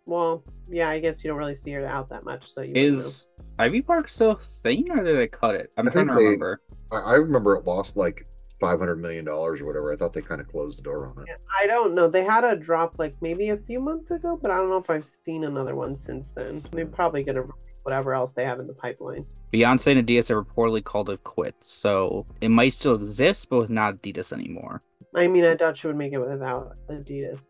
[0.06, 2.74] Well, yeah, I guess you don't really see her out that much, so you.
[2.76, 3.28] Is
[3.60, 5.72] Ivy Park still a thing, or did they cut it?
[5.78, 6.62] I'm I trying to they- remember.
[6.92, 8.26] I, I remember it lost like
[8.60, 9.92] five hundred million dollars or whatever.
[9.92, 11.36] I thought they kind of closed the door on it.
[11.62, 12.08] I don't know.
[12.08, 14.90] They had a drop like maybe a few months ago, but I don't know if
[14.90, 16.62] I've seen another one since then.
[16.72, 19.26] They're probably gonna release whatever else they have in the pipeline.
[19.52, 23.70] Beyonce and Adidas have reportedly called it quits, so it might still exist, but with
[23.72, 24.82] not Adidas anymore.
[25.16, 27.48] I mean, I doubt she would make it without Adidas.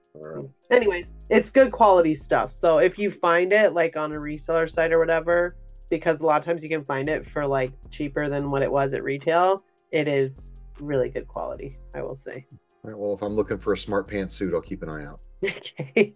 [0.72, 2.52] Anyways, it's good quality stuff.
[2.52, 5.56] So if you find it like on a reseller site or whatever,
[5.90, 8.72] because a lot of times you can find it for like cheaper than what it
[8.72, 11.78] was at retail, it is really good quality.
[11.94, 12.46] I will say.
[12.84, 15.22] all right, well, if I'm looking for a smart pantsuit, I'll keep an eye out.
[15.44, 16.14] Okay.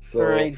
[0.00, 0.56] So right.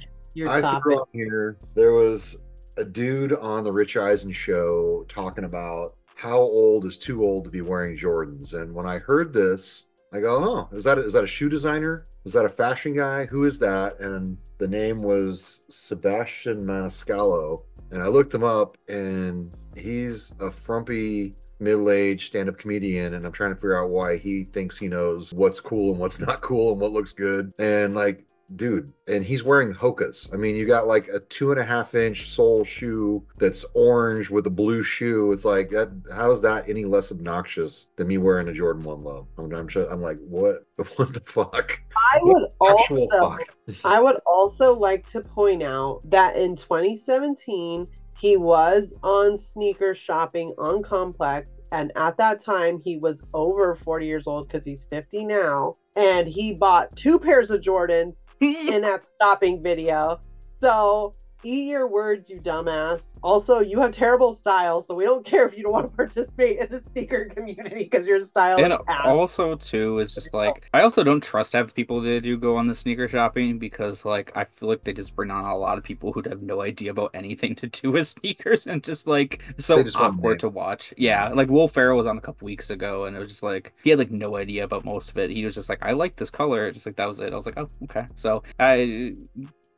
[0.48, 0.82] I topic.
[0.82, 1.56] threw on here.
[1.74, 2.36] There was
[2.76, 7.50] a dude on the Rich Eisen show talking about how old is too old to
[7.50, 8.52] be wearing Jordans.
[8.52, 12.04] And when I heard this, I go, "Oh, is that is that a shoe designer?
[12.26, 13.24] Is that a fashion guy?
[13.24, 17.64] Who is that?" And the name was Sebastian Maniscalco.
[17.90, 23.50] And I looked him up, and he's a frumpy middle-aged stand-up comedian and i'm trying
[23.50, 26.80] to figure out why he thinks he knows what's cool and what's not cool and
[26.80, 28.24] what looks good and like
[28.56, 31.94] dude and he's wearing hokas i mean you got like a two and a half
[31.94, 36.84] inch sole shoe that's orange with a blue shoe it's like that how's that any
[36.84, 41.14] less obnoxious than me wearing a jordan one low i'm, I'm, I'm like what what
[41.14, 41.80] the fuck
[42.12, 43.40] I would actual also fuck
[43.84, 47.86] I would also like to point out that in 2017,
[48.18, 51.50] he was on sneaker shopping on Complex.
[51.72, 55.74] And at that time, he was over 40 years old because he's 50 now.
[55.94, 58.16] And he bought two pairs of Jordans
[58.68, 60.20] in that stopping video.
[60.60, 63.02] So eat your words, you dumbass.
[63.22, 66.58] Also, you have terrible style, so we don't care if you don't want to participate
[66.58, 69.04] in the sneaker community because your style And is ass.
[69.04, 72.56] also, too, is just like I also don't trust half the people that do go
[72.56, 75.76] on the sneaker shopping because, like, I feel like they just bring on a lot
[75.78, 79.42] of people who have no idea about anything to do with sneakers and just like
[79.58, 80.94] so They just awkward to watch.
[80.96, 83.72] Yeah, like Will Ferrell was on a couple weeks ago, and it was just like
[83.82, 85.30] he had like no idea about most of it.
[85.30, 87.32] He was just like, I like this color, just like that was it.
[87.32, 88.06] I was like, oh, okay.
[88.14, 89.12] So I,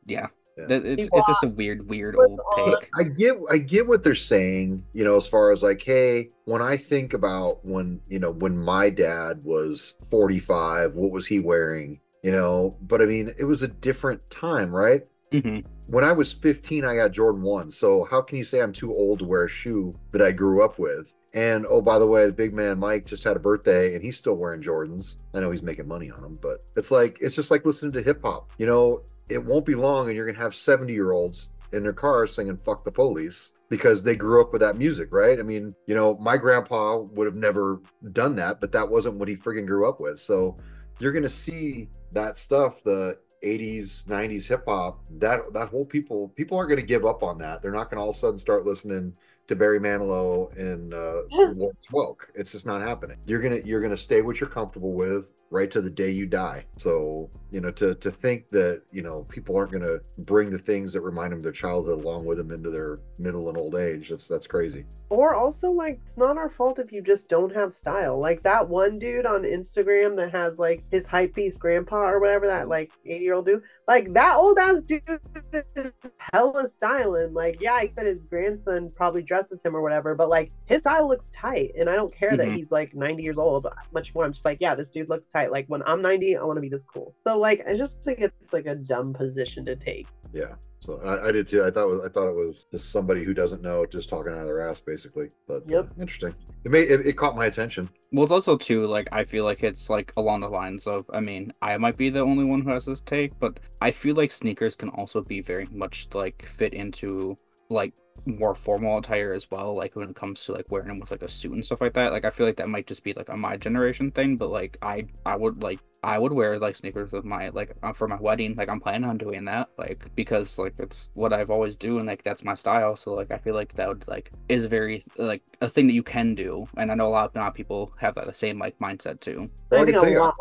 [0.05, 0.27] yeah,
[0.57, 0.65] Yeah.
[0.69, 2.89] It's it's just a weird, weird old on- take.
[2.99, 6.61] I get I get what they're saying, you know, as far as like, hey, when
[6.61, 11.99] I think about when, you know, when my dad was 45, what was he wearing?
[12.21, 15.01] You know, but I mean, it was a different time, right?
[15.31, 17.71] hmm When I was 15, I got Jordan 1.
[17.71, 20.63] So how can you say I'm too old to wear a shoe that I grew
[20.63, 21.13] up with?
[21.33, 24.17] And oh, by the way, the big man Mike just had a birthday and he's
[24.17, 25.15] still wearing Jordans.
[25.33, 28.03] I know he's making money on them, but it's like it's just like listening to
[28.03, 28.51] hip hop.
[28.59, 31.93] You know, it won't be long and you're gonna have 70 year olds in their
[31.93, 35.39] cars singing fuck the police because they grew up with that music, right?
[35.39, 39.27] I mean, you know, my grandpa would have never done that, but that wasn't what
[39.27, 40.19] he friggin' grew up with.
[40.19, 40.55] So
[40.99, 46.57] you're gonna see that stuff, the 80s, 90s hip hop, that that whole people people
[46.57, 47.61] aren't gonna give up on that.
[47.61, 49.15] They're not gonna all of a sudden start listening
[49.47, 52.29] to Barry Manilow and uh, Lawrence Welk.
[52.35, 53.17] It's just not happening.
[53.25, 56.65] You're gonna you're gonna stay what you're comfortable with right to the day you die.
[56.77, 60.93] So you know to to think that you know people aren't gonna bring the things
[60.93, 64.09] that remind them of their childhood along with them into their middle and old age.
[64.09, 64.85] That's that's crazy.
[65.09, 68.19] Or also, like, it's not our fault if you just don't have style.
[68.19, 72.47] Like that one dude on Instagram that has like his hype piece grandpa or whatever,
[72.47, 73.61] that like 80 year old dude.
[73.87, 75.91] Like that old ass dude is
[76.31, 77.33] hella styling.
[77.33, 81.07] Like, yeah, I said his grandson probably dresses him or whatever, but like his style
[81.07, 81.71] looks tight.
[81.77, 82.55] And I don't care that Mhm.
[82.55, 84.23] he's like 90 years old much more.
[84.23, 85.51] I'm just like, yeah, this dude looks tight.
[85.51, 87.13] Like when I'm 90, I want to be this cool.
[87.27, 90.07] So like, I just think it's like a dumb position to take.
[90.33, 90.55] Yeah.
[90.79, 91.63] So I, I did too.
[91.63, 94.33] I thought it was, I thought it was just somebody who doesn't know, just talking
[94.33, 95.29] out of their ass, basically.
[95.47, 95.85] But Yep.
[95.85, 96.35] uh, interesting.
[96.65, 97.89] It may it, it caught my attention.
[98.11, 101.21] Well, it's also too like I feel like it's like along the lines of I
[101.21, 104.31] mean I might be the only one who has this take, but I feel like
[104.31, 107.37] sneakers can also be very much like fit into
[107.73, 107.93] like
[108.25, 109.75] more formal attire as well.
[109.75, 111.93] Like when it comes to like wearing them with like a suit and stuff like
[111.93, 112.11] that.
[112.11, 114.77] Like I feel like that might just be like a my generation thing, but like
[114.81, 118.17] I I would like I would wear like sneakers with my like uh, for my
[118.17, 118.55] wedding.
[118.55, 122.07] Like I'm planning on doing that, like because like it's what I've always do and
[122.07, 122.95] like that's my style.
[122.95, 126.03] So like I feel like that would like is very like a thing that you
[126.03, 128.59] can do, and I know a lot, a lot of people have that the same
[128.59, 129.49] like mindset too.
[129.71, 130.35] Well, I I think a lot.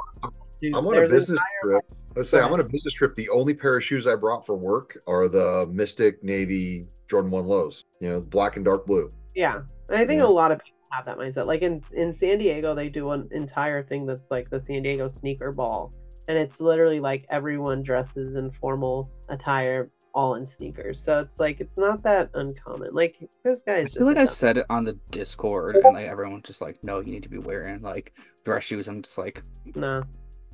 [0.62, 1.84] Dude, I'm on a business entire- trip.
[2.16, 3.14] Let's say I'm on a business trip.
[3.16, 7.46] The only pair of shoes I brought for work are the Mystic Navy Jordan One
[7.46, 7.84] lows.
[8.00, 9.10] You know, black and dark blue.
[9.34, 10.26] Yeah, and I think Yeah.
[10.26, 11.46] a lot of people have that mindset.
[11.46, 15.08] Like in in San Diego, they do an entire thing that's like the San Diego
[15.08, 15.90] sneaker ball,
[16.28, 21.02] and it's literally like everyone dresses in formal attire, all in sneakers.
[21.02, 22.90] So it's like it's not that uncommon.
[22.92, 25.94] Like this I guy's just feel like I dumb- said it on the Discord, and
[25.94, 28.12] like everyone's just like, "No, you need to be wearing like
[28.44, 29.42] dress shoes." I'm just like,
[29.74, 30.02] nah,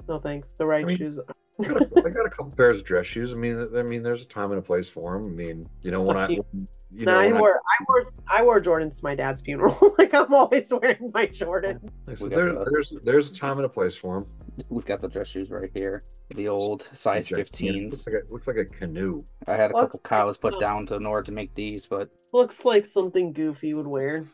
[0.08, 0.52] no thanks.
[0.54, 1.18] The right mean, shoes.
[1.60, 3.32] I got, a, I got a couple pairs of dress shoes.
[3.32, 5.26] I mean, I mean, there's a time and a place for them.
[5.26, 8.12] I mean, you know, when I, You- when- know, I when I- wore I wore
[8.28, 9.76] I wore Jordans to my dad's funeral.
[9.98, 11.86] like I'm always wearing my Jordans.
[12.08, 14.28] I said, We got there, the- there's there's a time and a place for them.
[14.70, 16.02] We've got the dress shoes right here,
[16.34, 19.22] the old size Looks 15s." like a, looks like a canoe.
[19.46, 21.54] I had a Looks couple cows like put some- down to in order to make
[21.54, 24.26] these, but Looks like something Goofy would wear.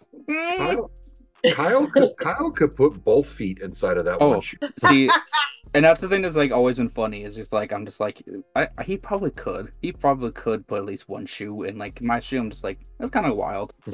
[1.52, 4.30] Kyle, Kyle, could, Kyle could put both feet inside of that Oh.
[4.30, 4.56] one shoe.
[4.78, 5.10] see,
[5.74, 8.22] and that's the thing that's like always been funny is just like I'm just like
[8.56, 12.00] I, I- he probably could he probably could put at least one shoe in like
[12.00, 12.38] my shoe.
[12.40, 13.74] I'm just like that's kind of wild.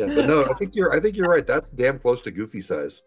[0.00, 1.44] Yeah, but no, I think you're I think you're right.
[1.44, 3.02] That's damn close to Goofy size.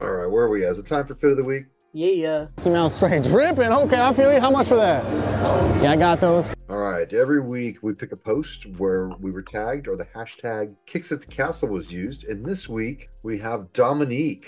[0.00, 0.64] All right, where are we?
[0.64, 0.72] at?
[0.72, 1.66] Is it time for fit of the week?
[1.92, 2.46] Yeah.
[2.64, 3.72] Mouth straight dripping.
[3.72, 4.40] Okay, I feel you.
[4.40, 5.04] How much for that?
[5.82, 6.54] Yeah, I got those.
[6.68, 7.10] All right.
[7.12, 11.20] Every week we pick a post where we were tagged or the hashtag kicks at
[11.20, 12.28] the castle was used.
[12.28, 14.46] And this week we have Dominique.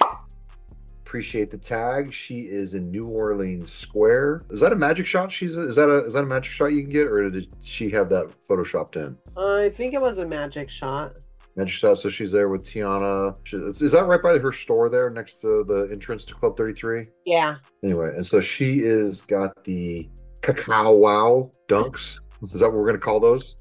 [1.05, 2.13] Appreciate the tag.
[2.13, 4.43] She is in New Orleans Square.
[4.51, 5.31] Is that a magic shot?
[5.31, 7.91] She's is that a is that a magic shot you can get, or did she
[7.91, 9.19] have that photoshopped in?
[9.37, 11.13] Uh, I think it was a magic shot.
[11.57, 11.99] Magic shot.
[11.99, 13.37] So she's there with Tiana.
[13.45, 16.73] She, is that right by her store there, next to the entrance to Club Thirty
[16.73, 17.07] Three?
[17.27, 17.57] Yeah.
[17.83, 20.09] Anyway, and so she is got the
[20.41, 22.21] cacao wow dunks.
[22.43, 23.57] Is that what we're gonna call those?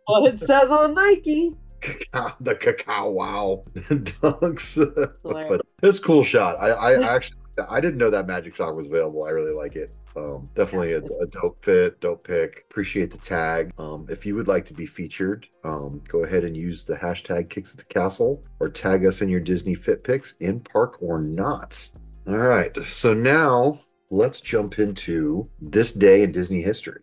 [0.07, 1.51] What it says on Nike.
[1.79, 4.77] Cacao- the cacao wow dunks.
[5.23, 6.57] But this cool shot.
[6.59, 7.37] I, I actually
[7.69, 9.23] I didn't know that magic shot was available.
[9.25, 9.91] I really like it.
[10.15, 12.65] Um, definitely a, a dope fit, dope pick.
[12.69, 13.71] Appreciate the tag.
[13.77, 17.49] Um, if you would like to be featured, um, go ahead and use the hashtag
[17.49, 21.21] kicks at the castle or tag us in your Disney fit picks in park or
[21.21, 21.89] not.
[22.27, 22.75] All right.
[22.85, 27.01] So now let's jump into this day in Disney history.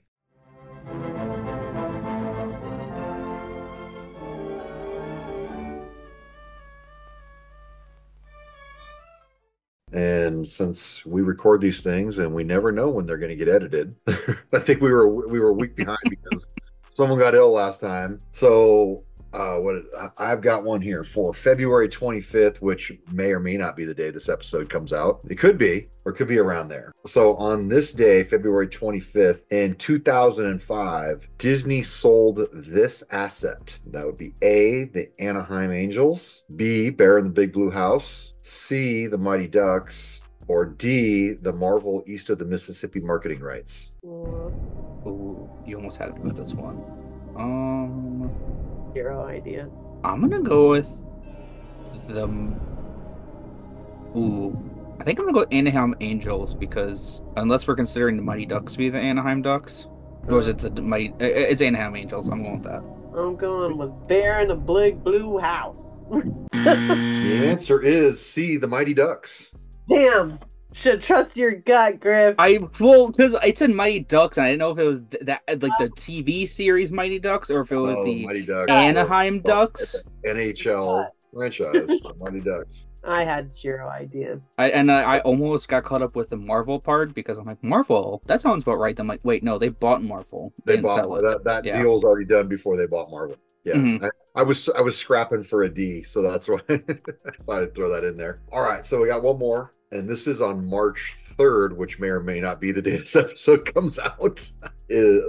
[9.92, 13.48] And since we record these things and we never know when they're going to get
[13.48, 16.46] edited, I think we were we were a week behind because
[16.88, 18.18] someone got ill last time.
[18.32, 19.04] So
[19.38, 19.84] uh, what
[20.18, 24.10] I've got one here for February 25th, which may or may not be the day
[24.10, 25.20] this episode comes out.
[25.30, 26.92] It could be, or it could be around there.
[27.06, 33.76] So on this day, February 25th, in 2005, Disney sold this asset.
[33.86, 39.06] That would be A, the Anaheim Angels, B, Bear in the Big Blue House, C,
[39.06, 43.92] the Mighty Ducks, or D, the Marvel East of the Mississippi marketing rights.
[44.04, 46.82] Ooh, you almost had to with this one.
[47.36, 48.47] Um,
[48.98, 49.68] Zero idea.
[50.02, 50.88] I'm gonna go with
[52.08, 52.26] the.
[54.16, 54.58] Ooh,
[55.00, 58.78] I think I'm gonna go Anaheim Angels because unless we're considering the Mighty Ducks to
[58.78, 59.86] be the Anaheim Ducks,
[60.26, 61.14] or is it the Mighty?
[61.20, 62.26] i- i- It's Anaheim Angels.
[62.26, 62.82] I'm going with that.
[63.16, 65.98] I'm going with Bear in a Big Blue House.
[66.58, 69.52] The answer is C, the Mighty Ducks.
[69.88, 70.40] Damn.
[70.74, 72.34] Should trust your gut, Griff.
[72.38, 75.22] I well because it's in Mighty Ducks, and I didn't know if it was th-
[75.24, 78.70] that like the TV series Mighty Ducks or if it was Oh, the Mighty Ducks.
[78.70, 79.96] Anaheim Oh, Ducks.
[80.24, 81.88] NHL franchise,
[82.20, 82.86] Mighty Ducks.
[83.04, 84.40] I had zero idea.
[84.58, 87.62] I, and I, I almost got caught up with the Marvel part because I'm like
[87.64, 88.20] Marvel.
[88.26, 88.98] That sounds about right.
[88.98, 90.52] I'm like, wait, no, they bought Marvel.
[90.66, 91.44] They didn't bought sell that.
[91.44, 91.80] That Yeah.
[91.80, 93.36] deal was already done before they bought Marvel.
[93.64, 94.04] Yeah, Mhm.
[94.04, 94.08] I,
[94.40, 96.76] I was I was scrapping for a D, so that's why I
[97.42, 98.38] thought I'd throw that in there.
[98.52, 102.08] All right, so we got one more, and this is on March third, which may
[102.08, 104.50] or may not be the day this episode comes out.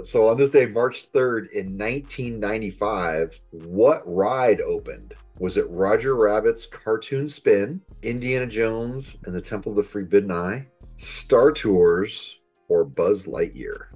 [0.04, 5.12] So on this day, March third in 1995, what ride opened?
[5.38, 10.66] Was it Roger Rabbit's Cartoon Spin, Indiana Jones and the Temple of the Forbidden Eye,
[10.96, 12.40] Star Tours,
[12.70, 13.88] or Buzz Lightyear?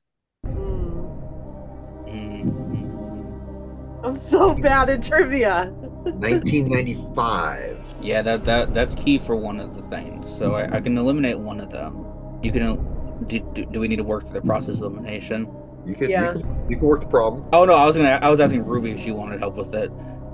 [4.05, 5.73] I'm so bad at trivia.
[5.73, 7.84] 1995.
[8.05, 10.29] Yeah, that that that's key for one of the things.
[10.39, 12.05] So I, I can eliminate one of them.
[12.43, 12.91] You can.
[13.29, 15.49] Do, do, do we need to work through the process of elimination?
[15.87, 16.35] You can, Yeah.
[16.35, 17.47] you can you can work the problem.
[17.53, 18.19] Oh no, I was gonna.
[18.23, 19.91] I was asking Ruby if she wanted help with it.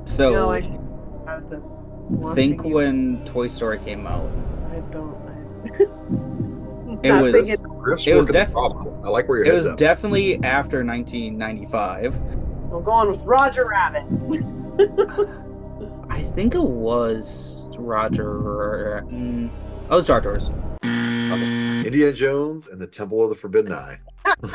[0.07, 0.79] So no, I should
[1.27, 1.83] have this.
[2.35, 2.71] think you.
[2.75, 4.29] when Toy Story came out,
[4.73, 5.17] I don't.
[5.29, 5.87] I...
[7.03, 9.01] It was- thinking- It was working the def- problem.
[9.05, 9.79] I like where your it was at.
[9.79, 12.17] definitely after 1995.
[12.17, 14.05] I'm going with Roger Rabbit.
[16.11, 19.03] I think it was Roger.
[19.11, 19.51] Mm,
[19.91, 20.51] oh, Star Tours.
[20.83, 21.83] Okay.
[21.87, 23.99] Indiana Jones and the Temple of the Forbidden Eye.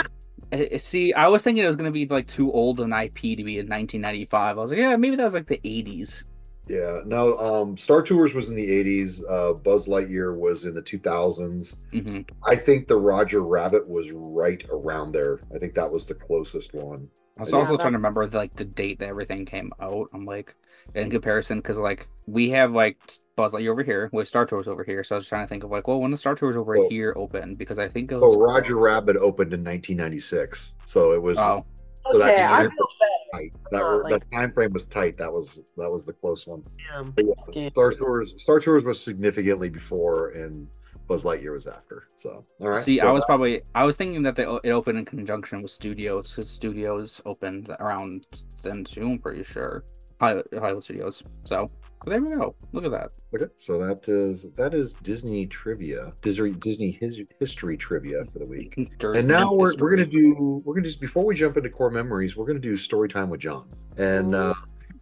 [0.51, 3.43] Eh, See, I was thinking it was gonna be like too old an IP to
[3.43, 4.57] be in 1995.
[4.57, 6.23] I was like, yeah, maybe that was like the 80s.
[6.67, 9.21] Yeah, no, um, Star Tours was in the 80s.
[9.30, 11.76] Uh, Buzz Lightyear was in the 2000s.
[11.91, 15.39] hmm I think the Roger Rabbit was right around there.
[15.53, 17.09] I think that was the closest one.
[17.38, 20.08] I was Yeah, also that- trying to remember like the date that everything came out.
[20.14, 20.56] I'm like,
[20.94, 22.98] in comparison, because like we have like
[23.36, 25.04] Buzz Lightyear over here, we have Star Tours over here.
[25.04, 26.88] So I was trying to think of like, well, when the Star Tours over Oh.
[26.90, 30.76] here opened, because I think it was So Roger Rabbit opened in 1996.
[30.86, 31.66] So it was Oh,
[32.06, 32.88] so okay, that I feel
[33.34, 33.52] tight.
[33.72, 35.18] That, Not were- like- that time frame was tight.
[35.18, 36.64] That was that was the close one.
[36.90, 37.12] Damn.
[37.12, 37.68] But yeah, Okay.
[37.70, 40.70] Star Tours Star Tours was significantly before and
[41.08, 42.08] Buzz Lightyear was after.
[42.16, 42.80] So all right.
[42.80, 45.62] see, so I was that- probably I was thinking that they, it opened in conjunction
[45.62, 48.26] with Studios, because Studios opened around
[48.64, 49.08] then too.
[49.12, 49.84] I'm pretty sure
[50.20, 51.24] Hollywood, Hollywood Studios.
[51.43, 51.70] So
[52.06, 52.56] there we go.
[52.72, 53.10] Look at that.
[53.34, 58.45] Okay, so that is that is Disney trivia, Disney Disney his, history trivia for the
[58.45, 58.76] week.
[59.01, 62.36] And now we're, we're gonna do we're gonna just before we jump into core memories,
[62.36, 63.68] we're gonna do story time with John.
[63.97, 64.53] And uh,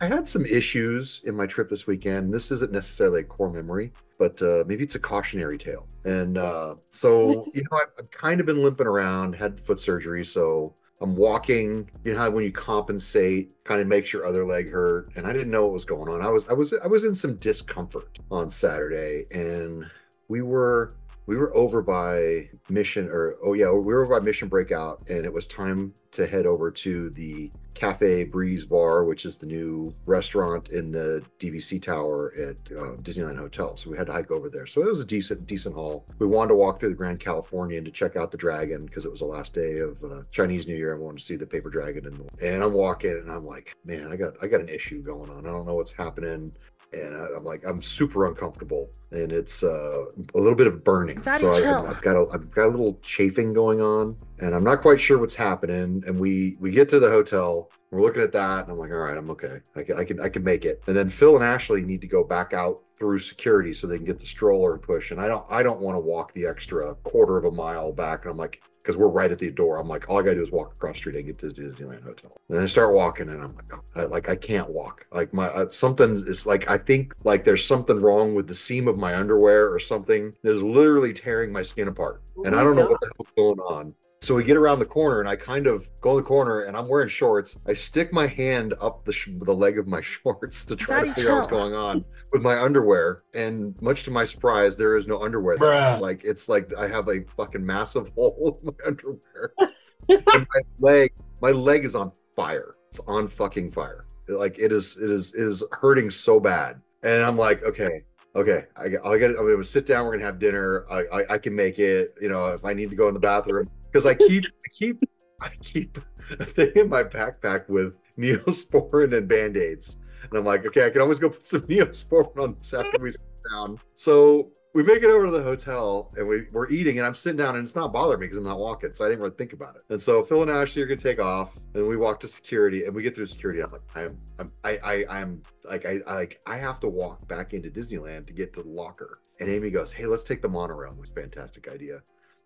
[0.01, 2.33] I had some issues in my trip this weekend.
[2.33, 5.87] This isn't necessarily a core memory, but uh, maybe it's a cautionary tale.
[6.03, 10.25] And uh, so you know, I've, I've kind of been limping around, had foot surgery,
[10.25, 11.89] so I'm walking.
[12.03, 15.33] You know how when you compensate, kind of makes your other leg hurt, and I
[15.33, 16.21] didn't know what was going on.
[16.21, 19.89] I was I was I was in some discomfort on Saturday, and
[20.27, 24.47] we were we were over by mission or oh yeah we were over by mission
[24.47, 29.37] breakout and it was time to head over to the cafe breeze bar which is
[29.37, 33.75] the new restaurant in the dvc tower at uh, disneyland hotel.
[33.77, 34.65] So we had to hike over there.
[34.65, 36.05] So it was a decent decent haul.
[36.19, 39.11] We wanted to walk through the grand californian to check out the dragon because it
[39.11, 41.69] was the last day of uh, chinese new year i wanted to see the paper
[41.69, 45.01] dragon and, and i'm walking and i'm like man i got i got an issue
[45.01, 45.45] going on.
[45.45, 46.51] I don't know what's happening
[46.93, 51.21] and I, I'm like, I'm super uncomfortable, and it's uh, a little bit of burning.
[51.21, 54.63] Daddy, so I, I've got a, I've got a little chafing going on, and I'm
[54.63, 56.03] not quite sure what's happening.
[56.05, 58.97] And we we get to the hotel, we're looking at that, and I'm like, all
[58.97, 59.59] right, I'm okay.
[59.75, 60.83] I can I can I can make it.
[60.87, 64.05] And then Phil and Ashley need to go back out through security so they can
[64.05, 65.11] get the stroller and push.
[65.11, 68.25] And I don't I don't want to walk the extra quarter of a mile back.
[68.25, 69.79] And I'm like, because we're right at the door.
[69.79, 71.61] I'm like, all I gotta do is walk across the street and get to the
[71.61, 72.31] Disneyland Hotel.
[72.49, 75.05] And I start walking, and I'm like, oh, I, like I can't walk.
[75.11, 78.87] Like my uh, something's is like I think like there's something wrong with the seam
[78.87, 80.33] of my underwear or something.
[80.41, 83.93] There's literally tearing my skin apart, and I don't know what the hell's going on.
[84.23, 86.77] So we get around the corner, and I kind of go in the corner, and
[86.77, 87.57] I'm wearing shorts.
[87.67, 91.09] I stick my hand up the sh- the leg of my shorts to try Daddy,
[91.09, 93.19] to figure out what's going on with my underwear.
[93.33, 95.57] And much to my surprise, there is no underwear.
[95.57, 95.67] There.
[95.71, 95.99] Bruh.
[95.99, 99.53] Like it's like I have a fucking massive hole in my underwear.
[100.07, 102.75] and my leg, my leg is on fire.
[102.87, 104.05] It's on fucking fire.
[104.29, 106.79] Like it is, it is, it is hurting so bad.
[107.03, 108.03] And I'm like, okay,
[108.37, 109.31] okay, I, got- I got.
[109.31, 110.05] I'm gonna sit down.
[110.05, 110.85] We're gonna have dinner.
[110.89, 112.11] I, I, I can make it.
[112.21, 114.99] You know, if I need to go in the bathroom, because I keep, I keep,
[115.41, 115.99] I keep
[116.31, 119.97] a thing in my backpack with Neosporin and Band-Aids.
[120.23, 123.11] And I'm like, okay, I can always go put some Neosporin on this after we
[123.11, 123.21] sit
[123.51, 123.77] down.
[123.93, 127.37] So we make it over to the hotel and we, we're eating and I'm sitting
[127.37, 128.91] down and it's not bothering me because I'm not walking.
[128.93, 129.83] So I didn't really think about it.
[129.89, 132.95] And so Phil and Ashley are gonna take off and we walk to security and
[132.95, 133.61] we get through security.
[133.61, 137.27] I'm like, I'm I'm I, I I'm like I, I like I have to walk
[137.27, 139.19] back into Disneyland to get to the locker.
[139.39, 140.95] And Amy goes, Hey, let's take the monorail.
[140.99, 142.01] It's a fantastic idea.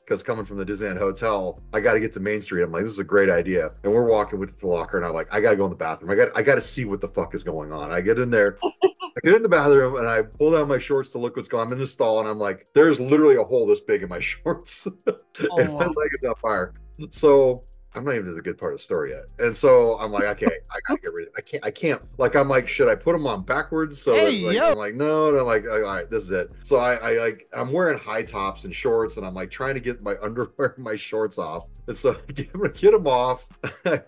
[0.07, 2.63] Because coming from the Disneyland Hotel, I got to get to Main Street.
[2.63, 3.71] I'm like, this is a great idea.
[3.83, 5.75] And we're walking with the locker, and I'm like, I got to go in the
[5.75, 6.09] bathroom.
[6.09, 7.91] I got, I got to see what the fuck is going on.
[7.91, 11.11] I get in there, I get in the bathroom, and I pull down my shorts
[11.11, 11.59] to look what's going.
[11.59, 11.67] on.
[11.67, 14.19] I'm in the stall, and I'm like, there's literally a hole this big in my
[14.21, 15.17] shorts, and
[15.49, 15.79] my wow.
[15.79, 16.73] leg is on fire.
[17.09, 17.63] So
[17.97, 19.23] I'm not even to the good part of the story yet.
[19.39, 22.35] And so I'm like, okay, I gotta get rid of I can't I can't like
[22.35, 24.01] I'm like, should I put them on backwards?
[24.01, 24.61] So Hey, like.
[24.61, 26.51] I'm like, no, and I'm like, uh, all right, this is it.
[26.63, 29.79] So I, I like I'm wearing high tops and shorts and I'm like trying to
[29.79, 31.67] get my underwear and my shorts off.
[31.87, 33.47] And so I'm gonna get them off.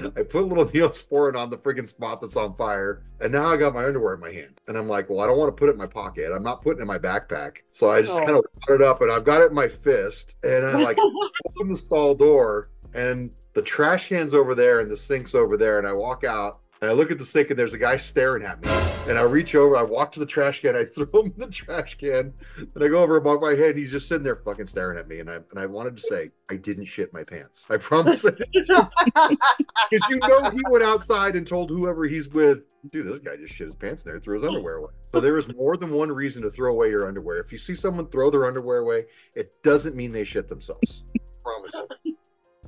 [0.00, 3.56] I put a little neosporin on the freaking spot that's on fire, and now I
[3.56, 4.60] got my underwear in my hand.
[4.68, 6.30] And I'm like, well, I don't want to put it in my pocket.
[6.32, 7.58] I'm not putting it in my backpack.
[7.72, 8.18] So I just Oh.
[8.24, 10.98] kind of brought it up, and I've got it in my fist, and I like
[11.00, 15.78] open the stall door and the trash can's over there and the sink's over there
[15.78, 18.44] and i walk out and i look at the sink and there's a guy staring
[18.44, 18.68] at me.
[19.08, 21.46] And i reach over i walk to the trash can i throw him in the
[21.46, 24.66] trash can and i go over and bump my head he's just sitting there fucking
[24.66, 25.20] staring at me.
[25.20, 27.66] And i and i wanted to say i didn't shit my pants.
[27.70, 33.20] I promise because you know he went outside and told whoever he's with dude this
[33.20, 34.90] guy just shit his pants in there and threw his underwear away.
[35.12, 37.38] So there is more than one reason to throw away your underwear.
[37.38, 41.04] If you see someone throw their underwear away it doesn't mean they shit themselves.
[41.42, 41.72] Promise
[42.04, 42.07] you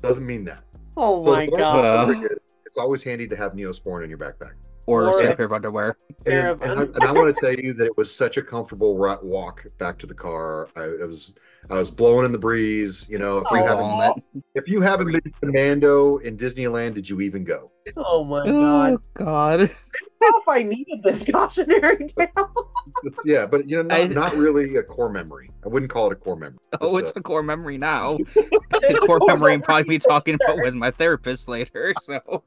[0.03, 0.65] doesn't mean that
[0.97, 2.11] oh so my god.
[2.11, 4.53] of is, it's always handy to have Neosporin in your backpack.
[4.87, 5.97] Or, Or a a- pair of underwear.
[6.25, 8.43] Pair And, and, I, and I want to tell you that it was such a
[8.43, 10.69] comfortable ri- walk back to the car.
[10.75, 11.35] I it was
[11.69, 13.07] I was blowing in the breeze.
[13.09, 13.65] You know, if you Aw.
[13.67, 14.23] haven't Walnut.
[14.55, 17.71] if you haven't been to Mando in Disneyland, did you even go?
[17.97, 18.95] Oh my god.
[18.95, 19.71] Oh God.
[20.23, 22.71] I don't know if I needed this cautionary tale.
[23.05, 25.49] It's, yeah, but you know, not, I- not really a core memory.
[25.65, 26.59] I wouldn't call it a core memory.
[26.81, 28.19] Oh, it's a core memory now.
[28.71, 31.93] The core memory I'm probably be talking about with my therapist later.
[32.03, 32.43] So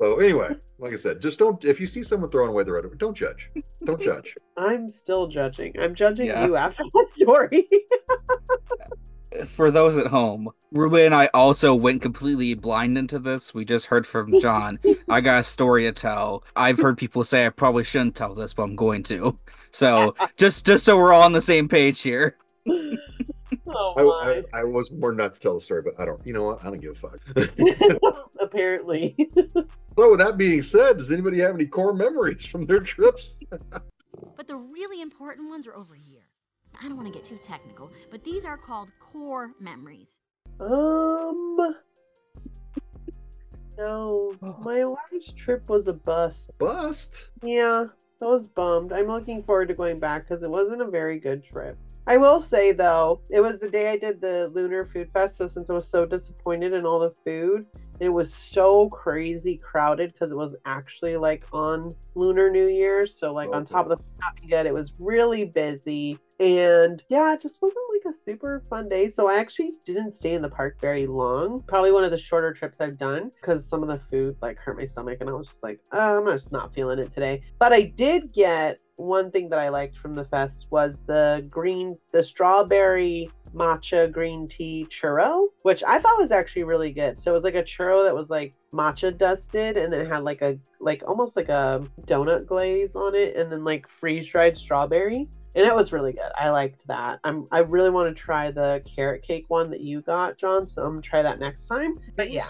[0.00, 1.62] So anyway, like I said, just don't.
[1.64, 3.50] If you see someone throwing away their underwear, don't judge.
[3.84, 4.34] Don't judge.
[4.56, 5.74] I'm still judging.
[5.78, 6.46] I'm judging Yeah.
[6.46, 7.68] you after that story.
[9.46, 13.54] For those at home, Ruben and I also went completely blind into this.
[13.54, 14.78] We just heard from John.
[15.08, 16.44] I got a story to tell.
[16.56, 19.36] I've heard people say I probably shouldn't tell this, but I'm going to.
[19.70, 22.36] So just just so we're all on the same page here.
[22.66, 24.58] oh I.
[24.58, 26.24] I, I was more nuts to tell the story, but I don't.
[26.26, 26.64] You know what?
[26.64, 28.22] I don't give a fuck.
[28.40, 29.14] Apparently.
[29.98, 33.36] So with that being said, does anybody have any core memories from their trips?
[34.36, 36.27] But the really important ones are over here.
[36.80, 40.06] I don't want to get too technical, but these are called core memories.
[40.60, 41.74] Um.
[43.76, 44.32] No,
[44.64, 46.50] my last trip was a bust.
[46.58, 47.28] Bust.
[47.44, 47.86] Yeah,
[48.20, 48.92] I was bummed.
[48.92, 51.78] I'm looking forward to going back because it wasn't a very good trip.
[52.08, 55.36] I will say though, it was the day I did the Lunar Food Fest.
[55.36, 57.66] So since I was so disappointed in all the food,
[58.00, 63.14] it was so crazy crowded because it was actually like on Lunar New Year's.
[63.14, 66.18] So like on top of the food not being good, it was really busy.
[66.40, 69.08] And yeah, it just wasn't like a super fun day.
[69.08, 71.62] So I actually didn't stay in the park very long.
[71.66, 74.78] Probably one of the shorter trips I've done because some of the food like hurt
[74.78, 77.40] my stomach, and I was just like, oh, I'm just not feeling it today.
[77.58, 81.96] But I did get one thing that I liked from the fest was the green,
[82.12, 87.18] the strawberry matcha green tea churro, which I thought was actually really good.
[87.18, 90.22] So it was like a churro that was like matcha dusted and then it had
[90.22, 94.56] like a like almost like a donut glaze on it and then like freeze dried
[94.56, 95.28] strawberry.
[95.58, 96.30] And it was really good.
[96.38, 97.18] I liked that.
[97.24, 100.66] I'm I really want to try the carrot cake one that you got, John.
[100.66, 101.94] So I'm gonna try that next time.
[102.16, 102.46] But yeah.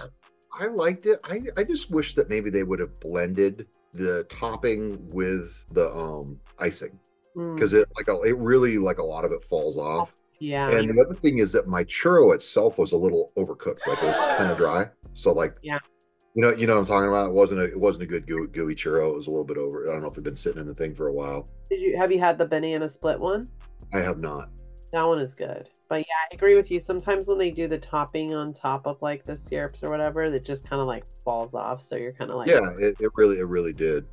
[0.61, 1.19] I liked it.
[1.25, 6.39] I, I just wish that maybe they would have blended the topping with the um
[6.59, 6.99] icing
[7.37, 10.13] Mm, because it like a, it really like a lot of it falls off.
[10.41, 10.71] yeah.
[10.71, 14.07] And the other thing is that my churro itself was a little overcooked, like it
[14.07, 14.89] was kind of dry.
[15.15, 15.79] So like Yeah.
[16.39, 17.31] You know you know what I'm talking about.
[17.31, 19.11] It wasn't a it wasn't a good gooey, gooey churro.
[19.11, 19.89] It was a little bit over.
[19.89, 21.49] I don't know if it'd been sitting in the thing for a while.
[21.69, 23.51] Did you have you had the banana split one?
[23.93, 24.49] I have not.
[24.93, 25.69] That one is good.
[25.89, 26.79] But yeah, I agree with you.
[26.79, 30.45] Sometimes when they do the topping on top of like the syrups or whatever, it
[30.45, 31.83] just kind of like falls off.
[31.83, 34.07] So you're kind of like, yeah, it, it really it really did.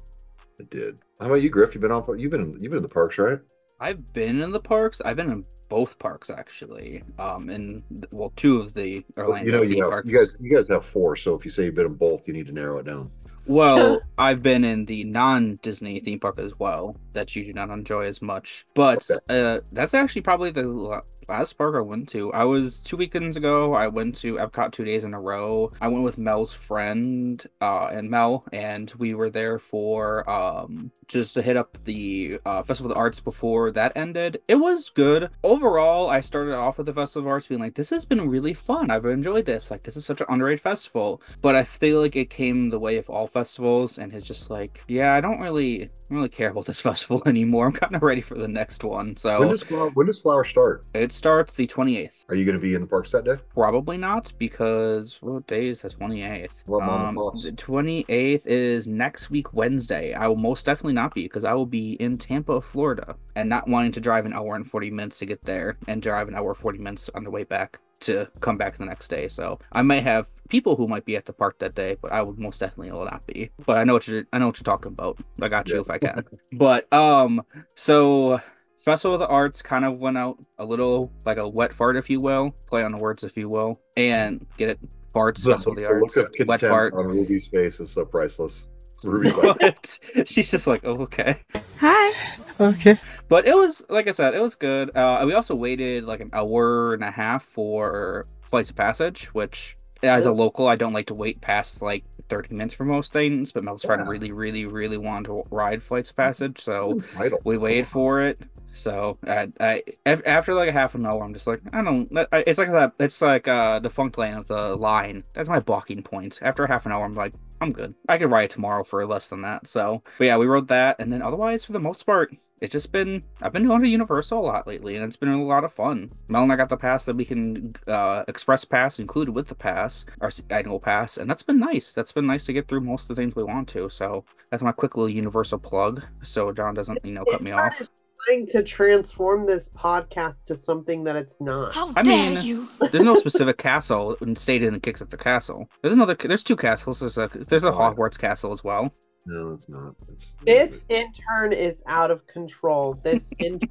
[0.58, 1.02] It did.
[1.20, 1.76] How about you, Griff?
[1.76, 3.40] You've been on you've been you've been in the parks, right?
[3.80, 5.02] I've been in the parks.
[5.02, 7.04] I've been in both parks actually.
[7.20, 10.08] Um, in well, two of the Well, Orlando you know, you have parks.
[10.08, 11.16] you guys you guys have four.
[11.16, 13.10] So if you say you've been in both, you need to narrow it down.
[13.48, 18.06] Well, I've been in the non-Disney theme park as well that you do not enjoy
[18.06, 18.66] as much.
[18.74, 22.98] But uh, that's actually probably the la- last park I went to, I was two
[22.98, 23.74] weekends ago.
[23.74, 25.72] I went to Epcot two days in a row.
[25.82, 31.34] I went with Mel's friend uh, and Mel, and we were there for um, just
[31.36, 34.42] to hit up the uh, Festival of the Arts before that ended.
[34.48, 36.10] It was good overall.
[36.10, 38.92] I started off with the Festival of Arts being like, "This has been really fun.
[38.92, 39.72] I've enjoyed this.
[39.72, 42.98] Like, this is such an underrated festival." But I feel like it came the way
[42.98, 46.50] of all festivals, and it's just like, yeah, I don't really, I don't really care
[46.52, 47.68] about this festival anymore.
[47.68, 49.16] I'm kind of ready for the next one.
[49.18, 50.84] So When does flower, when does flower start?
[50.94, 52.26] it starts the 28th.
[52.30, 53.36] Are you going to be in the parks that day?
[53.54, 56.50] Probably not because what day is the 28th?
[56.66, 60.14] What um, the 28th is next week, Wednesday.
[60.14, 63.68] I will most definitely not be because I will be in Tampa, Florida, and not
[63.68, 66.54] wanting to drive an hour and 40 minutes to get there and drive an hour
[66.54, 69.28] 40 minutes on the way back to come back the next day.
[69.30, 72.22] So I might have people who might be at the park that day, but I
[72.22, 73.50] would most definitely will not be.
[73.66, 75.18] But I know what you're I know what you're talking about.
[75.42, 75.82] I got you Yeah.
[75.82, 76.24] if I can.
[76.54, 77.42] but um
[77.76, 78.42] so
[78.86, 82.08] Festival of the Arts kind of went out a little like a wet fart, if
[82.08, 84.80] you will, play on the words, if you will, and get it
[85.12, 85.44] farts.
[85.44, 86.94] The, Festival of the the Arts, look of wet fart.
[86.94, 88.68] on Ruby's face is so priceless.
[89.04, 89.88] Ruby's like,
[90.28, 91.36] She's just like, oh, okay.
[91.80, 92.14] Hi.
[92.60, 92.98] Okay.
[93.28, 94.96] But it was, like I said, it was good.
[94.96, 99.76] Uh, we also waited like an hour and a half for Flights of Passage, which
[100.04, 103.52] as a local, I don't like to wait past like 30 minutes for most things,
[103.52, 104.12] but Mel's friend Yeah.
[104.12, 106.60] really, really, really wanted to ride Flights of Passage.
[106.62, 107.00] So
[107.44, 108.40] we waited for it.
[108.76, 112.08] So I, I af- after like a half an hour, I'm just like, I don't.
[112.12, 112.94] It's like that.
[113.00, 115.24] It's like uh the Funk Lane of the line.
[115.34, 116.40] That's my blocking point.
[116.42, 117.96] After half an hour, I'm like, I'm good.
[118.10, 119.68] I could ride tomorrow for less than that.
[119.68, 122.92] So, but yeah, we rode that, and then otherwise, for the most part, it's just
[122.92, 123.24] been.
[123.42, 126.10] I've been going to Universal a lot lately, and it's been a lot of fun.
[126.30, 129.56] Mel and I got the pass that we can uh express pass included with the
[129.56, 131.94] pass, our annual pass, and that's been nice.
[131.94, 133.90] That's been nice to get through most of the things we want to.
[133.90, 137.82] So that's my quick little Universal plug, so John doesn't you know cut me off.
[138.26, 141.74] Trying to transform this podcast to something that it's not.
[141.74, 142.68] How I dare mean- you?
[142.92, 145.70] There's no specific castle and stated in the kicks at the castle.
[145.82, 146.16] There's another.
[146.16, 147.00] There's two castles.
[147.00, 148.92] There's a there's a Hogwarts castle as well.
[149.28, 149.94] no, it's not.
[150.08, 152.94] It's, This intern is out of control.
[153.04, 153.70] This intern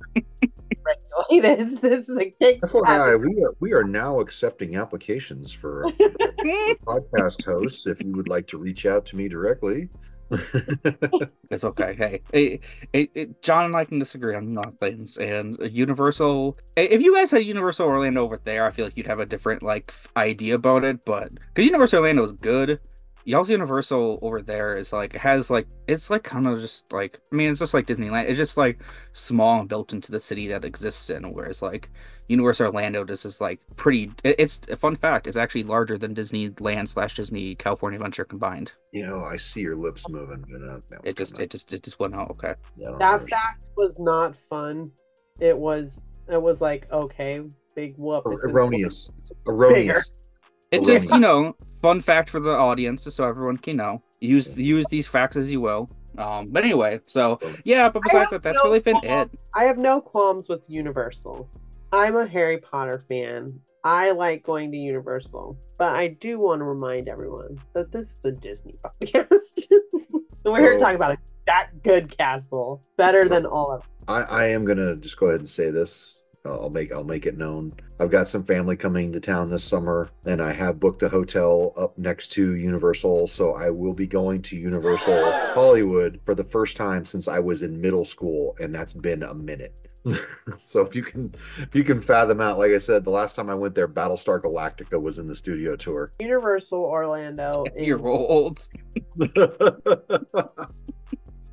[1.31, 1.81] regulated.
[1.81, 2.61] This is a kick.
[2.61, 5.85] FYI, we are we are now accepting applications for
[6.87, 7.87] podcast hosts.
[7.87, 9.89] If you would like to reach out to me directly,
[11.51, 11.95] It's okay.
[11.95, 12.61] Hey, it,
[12.93, 15.17] it, it, John and I can disagree on a lot of things.
[15.17, 19.21] And Universal, if you guys had Universal Orlando over there, I feel like you'd have
[19.21, 21.05] a different like idea about it.
[21.05, 22.81] But because Universal Orlando is good,
[23.25, 27.21] y'all's Universal over there is like it has like it's like kind of just like
[27.33, 28.29] I mean it's just like Disneyland.
[28.29, 28.81] It's just like
[29.13, 31.33] small and built into the city that exists in.
[31.33, 31.91] Whereas like
[32.29, 34.11] Universal Orlando, this is like pretty.
[34.25, 35.27] It, it's a fun fact.
[35.27, 38.73] It's actually larger than Disneyland slash Disney California Adventure combined.
[38.93, 40.45] you know, I see your lips moving.
[40.51, 42.31] But, uh, It just it just it just went out.
[42.31, 42.55] Okay.
[42.77, 43.27] yeah, That know.
[43.27, 44.91] fact was not fun.
[45.41, 46.01] It was.
[46.31, 47.43] It was like okay,
[47.75, 48.25] big whoop.
[48.27, 49.11] Er- It's erroneous.
[49.19, 50.11] It's erroneous.
[50.75, 54.03] It just, you know, fun fact for the audience, so everyone can know.
[54.21, 55.89] Use use these facts as you will.
[56.17, 59.41] Um, but anyway, so yeah, but besides that, that's no really been qualms- it.
[59.55, 61.49] I have no qualms with Universal.
[61.93, 63.61] I'm a Harry Potter fan.
[63.85, 68.21] I like going to Universal, but I do want to remind everyone that this is
[68.25, 69.67] a Disney podcast.
[70.45, 73.83] We're here So- talking about that good castle, better So- than all of.
[74.09, 76.24] I, I am gonna just go ahead and say this.
[76.47, 77.73] I'll make I'll make it known.
[77.99, 81.73] I've got some family coming to town this summer, and I have booked a hotel
[81.79, 83.29] up next to Universal.
[83.29, 87.63] So I will be going to Universal Hollywood for the first time since I was
[87.63, 89.75] in middle school, and that's been a minute.
[90.59, 93.49] so if you can if you can fathom out, like I said, the last time
[93.49, 96.13] I went there, Battlestar Galactica was in the studio tour.
[96.21, 97.65] Universal Orlando.
[97.75, 98.69] is- Year old.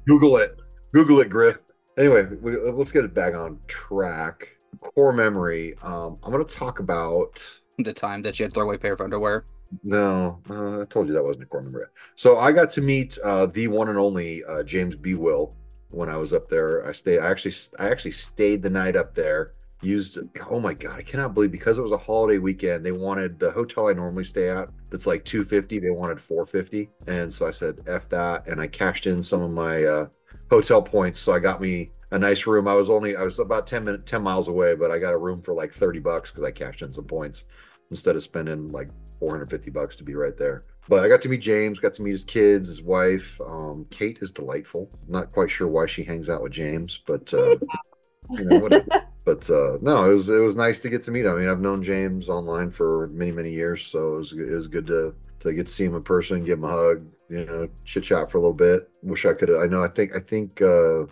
[0.06, 0.60] Google it.
[0.92, 1.60] Google it, Griff.
[1.98, 4.58] Anyway, we, let's get it back on track.
[4.82, 5.75] Core memory.
[5.82, 7.43] Um, I'm going to talk about.
[7.77, 9.45] The time that you had to throw away a pair of underwear.
[9.84, 11.86] No, uh, I told you that wasn't a core memory.
[12.15, 15.13] So I got to meet uh, the one and only uh, James B.
[15.13, 15.55] Will
[15.91, 16.86] when I was up there.
[16.88, 17.19] I stayed.
[17.19, 19.51] I actually, I actually stayed the night up there.
[19.82, 20.19] Used.
[20.49, 22.86] Oh my god, I cannot believe because it was a holiday weekend.
[22.86, 24.69] They wanted the hotel I normally stay at.
[24.91, 25.79] That's like 250.
[25.79, 29.51] They wanted 450, and so I said f that, and I cashed in some of
[29.51, 30.07] my uh,
[30.52, 31.20] hotel points.
[31.20, 32.68] So I got me a nice room.
[32.68, 35.18] I was only I was about 10 minutes 10 miles away, but I got a
[35.18, 37.45] room for like 30 bucks because I cashed in some points
[37.89, 38.89] instead of spending like
[39.20, 40.64] 450 bucks to be right there.
[40.89, 43.39] But I got to meet James, got to meet his kids, his wife.
[43.41, 44.89] Um, Kate is delightful.
[45.08, 47.56] Not quite sure why she hangs out with James, but uh,
[48.32, 48.86] you know whatever.
[49.24, 51.34] But uh, no, it was it was nice to get to meet him.
[51.34, 54.68] I mean, I've known James online for many many years, so it was it was
[54.68, 57.69] good to to get to see him in person, give him a hug, you know,
[57.86, 58.89] chit chat for a little bit.
[59.01, 59.49] Wish I could.
[59.49, 59.82] I know.
[59.82, 61.05] I think I think uh,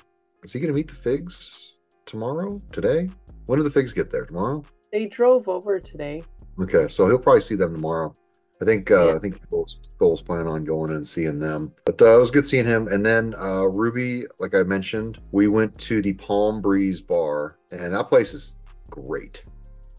[0.44, 2.60] is he going to meet the Figs tomorrow?
[2.74, 3.10] Today?
[3.46, 4.26] When do the Figs get there?
[4.26, 4.64] Tomorrow?
[4.92, 6.22] They drove over today.
[6.60, 8.14] Okay, so he'll probably see them tomorrow.
[8.62, 9.16] I think uh, Yeah.
[9.16, 11.74] I think Phil's, Phil's planning on going and seeing them.
[11.86, 12.90] But uh, it was good seeing him.
[12.90, 17.94] And then uh, Ruby, like I mentioned, we went to the Palm Breeze Bar, and
[17.94, 18.58] that place is
[18.90, 19.44] great.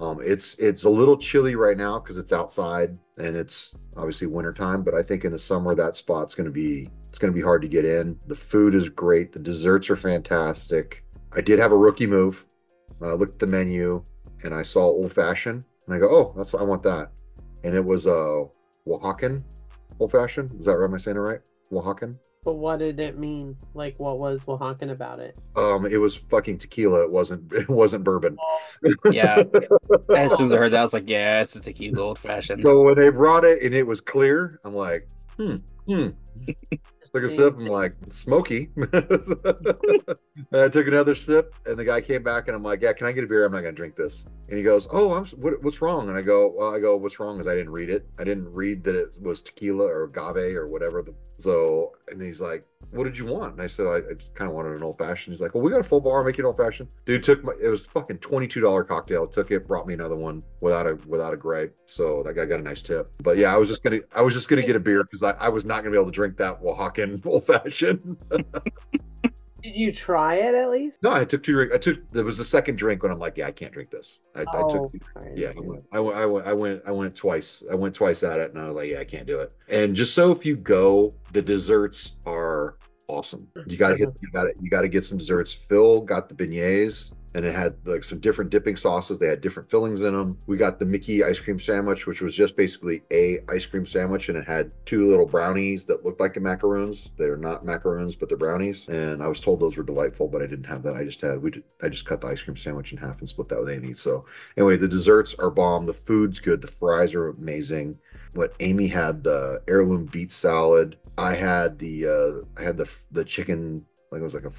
[0.01, 4.83] Um, it's it's a little chilly right now because it's outside and it's obviously wintertime.
[4.83, 7.43] But I think in the summer that spot's going to be it's going to be
[7.43, 8.19] hard to get in.
[8.27, 9.33] The food is great.
[9.33, 11.05] The desserts are fantastic.
[11.33, 12.47] I did have a rookie move.
[13.03, 14.03] I looked at the menu
[14.43, 17.13] and I saw old fashioned, and I go, "Oh, that's I want that."
[17.63, 18.47] And it was a
[18.87, 19.43] Oaxacan
[19.99, 20.51] old fashioned.
[20.59, 20.89] Is that right?
[20.89, 21.41] Am I saying it right?
[21.71, 22.17] Oaxacan.
[22.43, 23.57] But what did it mean?
[23.75, 25.39] Like, what was Oaxacan about it?
[25.57, 27.03] Um, it was fucking tequila.
[27.03, 27.53] It wasn't.
[27.61, 28.39] It wasn't bourbon.
[29.11, 29.43] Yeah.
[30.17, 32.61] As soon as I heard that, I was like, yeah, it's a tequila old fashioned.
[32.61, 36.09] So when they brought it and it was clear, I'm like, hmm, hmm.
[37.13, 37.57] Took a sip.
[37.59, 38.71] I'm like, smoky.
[40.53, 43.13] I took another sip, and the guy came back, and I'm like, yeah, can I
[43.13, 43.45] get a beer?
[43.45, 44.27] I'm not gonna drink this.
[44.49, 45.25] And he goes, oh, I'm.
[45.27, 46.09] What, what's wrong?
[46.09, 47.41] And I go, well, I go, what's wrong?
[47.41, 48.07] Is I didn't read it.
[48.19, 51.03] I didn't read that it was tequila or agave or whatever.
[51.03, 53.53] The, so, and he's like, what did you want?
[53.53, 55.33] And I said, I, I kind of wanted an old fashioned.
[55.33, 56.25] He's like, well, we got a full bar.
[56.25, 56.91] Make it an old fashioned.
[57.05, 57.53] Dude took my.
[57.63, 59.27] It was fucking twenty two dollar cocktail.
[59.27, 61.77] Took it, brought me another one without a without a gripe.
[61.87, 63.13] So that guy got a nice tip.
[63.23, 65.33] But yeah, I was just gonna I was just gonna get a beer because I,
[65.33, 66.61] I was not gonna be able to drink that
[67.07, 68.17] Oaxacan old fashioned.
[69.63, 71.03] Did you try it at least?
[71.03, 71.69] no, I took two.
[71.73, 74.21] I took there was the second drink when I'm like, yeah, I can't drink this.
[74.35, 75.35] I, I Oh, took sorry.
[75.37, 77.63] yeah, I went, I went, I went, I went, I went twice.
[77.71, 79.53] I went twice at it, and I was like, yeah, I can't do it.
[79.69, 82.77] And just so if you go, the desserts are
[83.07, 83.49] awesome.
[83.67, 84.17] You gotta hit, mm-hmm.
[84.23, 85.53] you gotta, you gotta get some desserts.
[85.53, 89.19] Phil got the beignets, and it had like some different dipping sauces.
[89.19, 90.39] They had different fillings in them.
[90.47, 94.29] We got the Mickey ice cream sandwich, which was just basically a ice cream sandwich,
[94.29, 97.13] and it had two little brownies that looked like macaroons.
[97.17, 98.89] They're not macaroons, but they're brownies.
[98.89, 100.97] And I was told those were delightful, but I didn't have that.
[100.97, 103.29] I just had we, did, I just cut the ice cream sandwich in half and
[103.29, 103.95] split that with Amy.
[103.95, 104.25] So
[104.57, 105.87] anyway, the desserts are bomb.
[105.87, 106.61] The food's good.
[106.61, 107.99] The fries are amazing.
[108.35, 110.97] What Amy had the heirloom beet salad.
[111.19, 114.51] I had the uh I had the the chicken like it was like a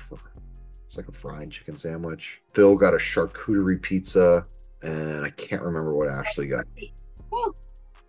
[0.92, 2.42] it's like a fried chicken sandwich.
[2.54, 4.44] Phil got a charcuterie pizza,
[4.82, 6.66] and I can't remember what Ashley got.
[7.30, 7.56] What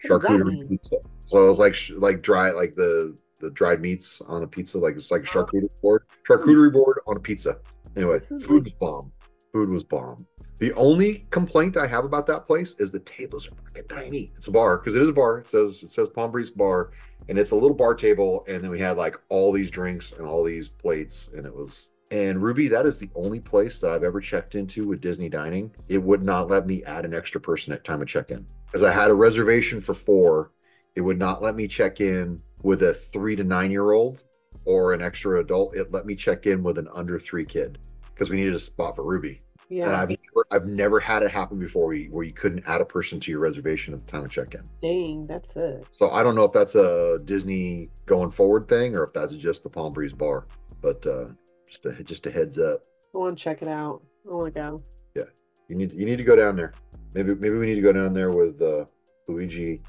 [0.04, 0.96] Charcuterie pizza.
[1.26, 4.78] So it was like like dry like the the dried meats on a pizza.
[4.78, 6.02] Like it's like a charcuterie board.
[6.28, 7.56] Charcuterie board on a pizza.
[7.94, 9.12] Anyway, food was bomb.
[9.52, 10.26] Food was bomb.
[10.58, 14.32] The only complaint I have about that place is the tables are fucking tiny.
[14.36, 15.38] It's a bar because it is a bar.
[15.38, 16.90] It says it says Palm Breeze Bar,
[17.28, 18.44] and it's a little bar table.
[18.48, 21.90] And then we had like all these drinks and all these plates, and it was.
[22.12, 25.74] And Ruby, that is the only place that I've ever checked into with Disney dining.
[25.88, 28.92] It would not let me add an extra person at time of check-in because I
[28.92, 30.52] had a reservation for four.
[30.94, 34.24] It would not let me check in with a three to nine year old
[34.66, 35.74] or an extra adult.
[35.74, 37.78] It let me check in with an under three kid
[38.12, 39.40] because we needed a spot for Ruby.
[39.70, 40.02] And Yeah.
[40.02, 42.84] I've never, I've never had it happen before where you, where you couldn't add a
[42.84, 44.64] person to your reservation at the time of check in.
[44.82, 45.86] Dang, that's it.
[45.92, 49.62] So I don't know if that's a Disney going forward thing or if that's just
[49.62, 50.46] the Palm Breeze bar.
[50.82, 51.28] But uh,
[51.72, 52.82] just a, just a heads up,
[53.14, 54.02] I want to check it out.
[54.28, 54.80] I want to go.
[55.14, 55.24] Yeah,
[55.68, 56.72] you need you need to go down there.
[57.14, 58.84] Maybe maybe we need to go down there with uh,
[59.28, 59.80] Luigi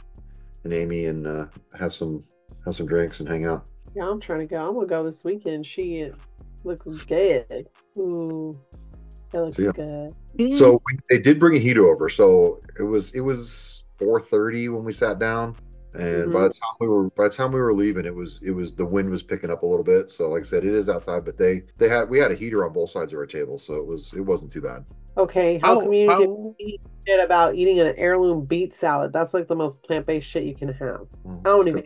[0.64, 2.24] and Amy and uh, have some
[2.66, 3.68] have some drinks and hang out.
[3.96, 4.62] Yeah, I'm trying to go.
[4.68, 5.68] I'm gonna go this weekend.
[5.68, 6.10] She
[6.64, 7.68] looks good.
[7.98, 8.58] Ooh,
[9.32, 9.72] that looks So, yeah.
[9.72, 10.58] good.
[10.58, 12.10] So we, they did bring a heater over.
[12.10, 15.56] So it was it was four thirty when we sat down,
[15.94, 16.34] and mm-hmm.
[16.34, 18.74] by the time we were by the time we were leaving, it was it was
[18.74, 20.10] the wind was picking up a little bit.
[20.10, 22.66] So like I said, it is outside, but they they had we had a heater
[22.66, 24.86] on both sides of our table, so it was it wasn't too bad.
[25.18, 26.56] Okay, how How- come you how-
[27.06, 29.14] shit about eating an heirloom beet salad?
[29.14, 31.02] That's like the most plant based shit you can have.
[31.24, 31.84] Well, I don't even.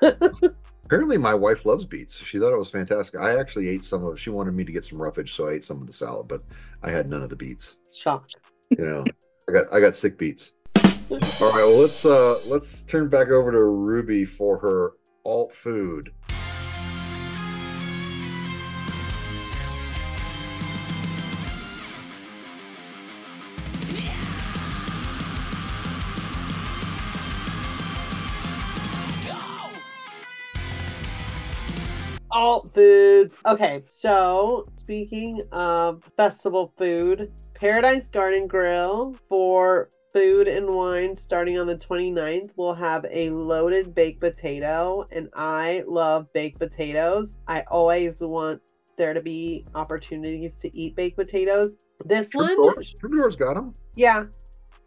[0.00, 0.54] good.
[0.84, 2.18] Apparently, my wife loves beets.
[2.18, 3.18] She thought it was fantastic.
[3.18, 4.18] I actually ate some of.
[4.20, 6.42] She wanted me to get some roughage, so I ate some of the salad, but
[6.82, 7.76] I had none of the beets.
[7.94, 8.36] Shocked.
[8.70, 9.04] You know,
[9.48, 10.52] I got I got sick beets.
[11.12, 14.92] All right, well let's uh let's turn back over to Ruby for her
[15.26, 16.08] alt food.
[32.30, 33.36] Alt foods.
[33.44, 41.66] Okay, so speaking of festival food, Paradise Garden Grill for food and wine starting on
[41.66, 47.36] the 29th we'll have a loaded baked potato and I love baked potatoes.
[47.48, 48.60] I always want
[48.96, 51.74] there to be opportunities to eat baked potatoes.
[52.04, 53.72] This one Troubadours, Troubadours got them.
[53.96, 54.26] Yeah,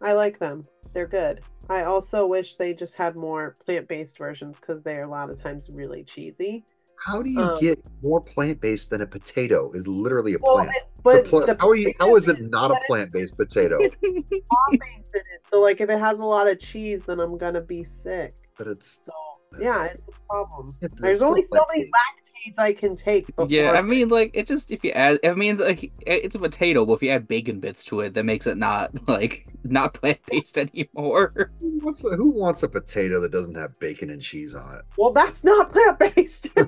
[0.00, 0.64] I like them.
[0.92, 1.40] They're good.
[1.68, 5.40] I also wish they just had more plant based versions because they're a lot of
[5.40, 6.64] times really cheesy.
[7.04, 9.70] How do you Um, get more plant based than a potato?
[9.72, 10.70] Is literally a Well, plant.
[10.76, 11.92] it's, It's a but how are you?
[11.98, 13.78] How is it not a plant based potato?
[13.80, 15.42] it's toppings in it.
[15.48, 18.34] So like if it has a lot of cheese, then I'm gonna be sick.
[18.58, 19.12] But it's So
[19.60, 20.74] yeah, it's a problem.
[20.80, 23.46] Yeah, There's only still so many Lactaids I can take before.
[23.48, 26.84] Yeah, I mean, like it just if you add, I mean, like it's a potato,
[26.84, 30.18] but if you add bacon bits to it, that makes it not like not plant
[30.30, 31.52] based anymore.
[31.60, 34.82] What's the, who wants a potato that doesn't have bacon and cheese on it?
[34.96, 36.48] well, that's not plant based.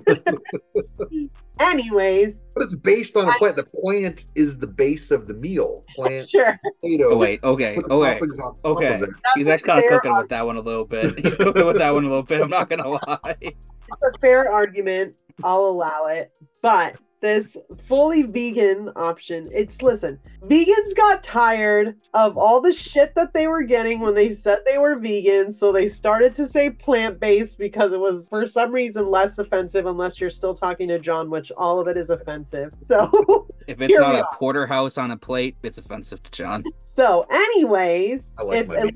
[1.61, 3.57] Anyways, But it's based on a plant.
[3.57, 5.84] The plant is the base of the meal.
[5.97, 6.57] Plant sure.
[6.80, 7.11] potato.
[7.11, 9.03] Oh wait, okay, okay, toppings on top okay.
[9.34, 11.18] He's actually kind of fair cooking with that one a little bit.
[11.18, 12.41] He's cooking with that one a little bit.
[12.41, 13.36] I'm not gonna lie.
[13.40, 15.16] It's a fair argument.
[15.42, 16.32] I'll allow it.
[16.62, 17.56] But this
[17.88, 23.62] fully vegan option, it's listen, vegans got tired of all the shit that they were
[23.64, 25.50] getting when they said they were vegan.
[25.52, 29.86] So they started to say plant based because it was, for some reason, less offensive,
[29.86, 32.72] unless you're still talking to John, which all of it is offensive.
[32.86, 34.36] So, If it's Here not a are.
[34.36, 36.62] porterhouse on a plate, it's offensive to John.
[36.82, 38.90] so anyways, like it's a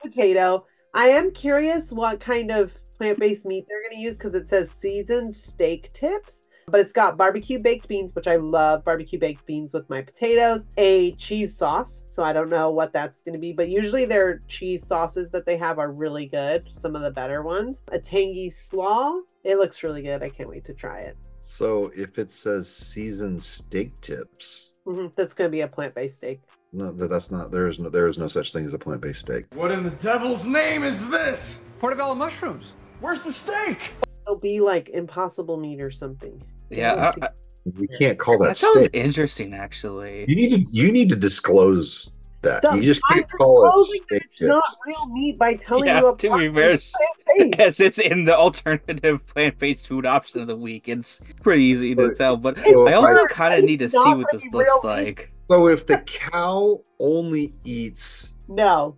[0.00, 0.64] potato.
[0.94, 4.48] I am curious what kind of plant based meat they're going to use because it
[4.48, 6.42] says seasoned steak tips.
[6.68, 10.64] But it's got barbecue baked beans, which I love barbecue baked beans with my potatoes,
[10.76, 12.02] a cheese sauce.
[12.08, 15.46] So I don't know what that's going to be, but usually their cheese sauces that
[15.46, 17.82] they have are really good, some of the better ones.
[17.92, 19.20] A tangy slaw.
[19.44, 20.24] It looks really good.
[20.24, 21.16] I can't wait to try it.
[21.40, 26.16] So if it says seasoned steak tips, hmm That's going to be a plant based
[26.16, 26.40] steak.
[26.72, 27.52] no, that- that's not.
[27.52, 27.90] There is no.
[27.90, 29.44] There is no such thing as a plant based steak.
[29.54, 31.60] What in the devil's name is this?
[31.78, 32.74] Portobello mushrooms.
[33.00, 33.92] Where's the steak?
[34.26, 36.40] It'll be like impossible meat or something.
[36.70, 37.28] Yeah, I, I,
[37.78, 40.24] You can't call that, that sounds interesting actually.
[40.28, 40.72] You need to.
[40.72, 42.10] You need to disclose
[42.42, 42.62] that.
[42.62, 42.78] Dumb.
[42.78, 44.48] You just I'm can't call it steak it's tips.
[44.48, 46.92] not real meat by telling Yeah, you a to be fair, it's
[47.26, 47.58] plant-based.
[47.58, 50.88] Yes, it's in the alternative plant-based food option of the week.
[50.88, 54.26] It's pretty easy to tell, but so I also kind of need to see what
[54.32, 54.88] this looks meat.
[54.88, 55.32] like.
[55.48, 58.96] So if the cow only eats No.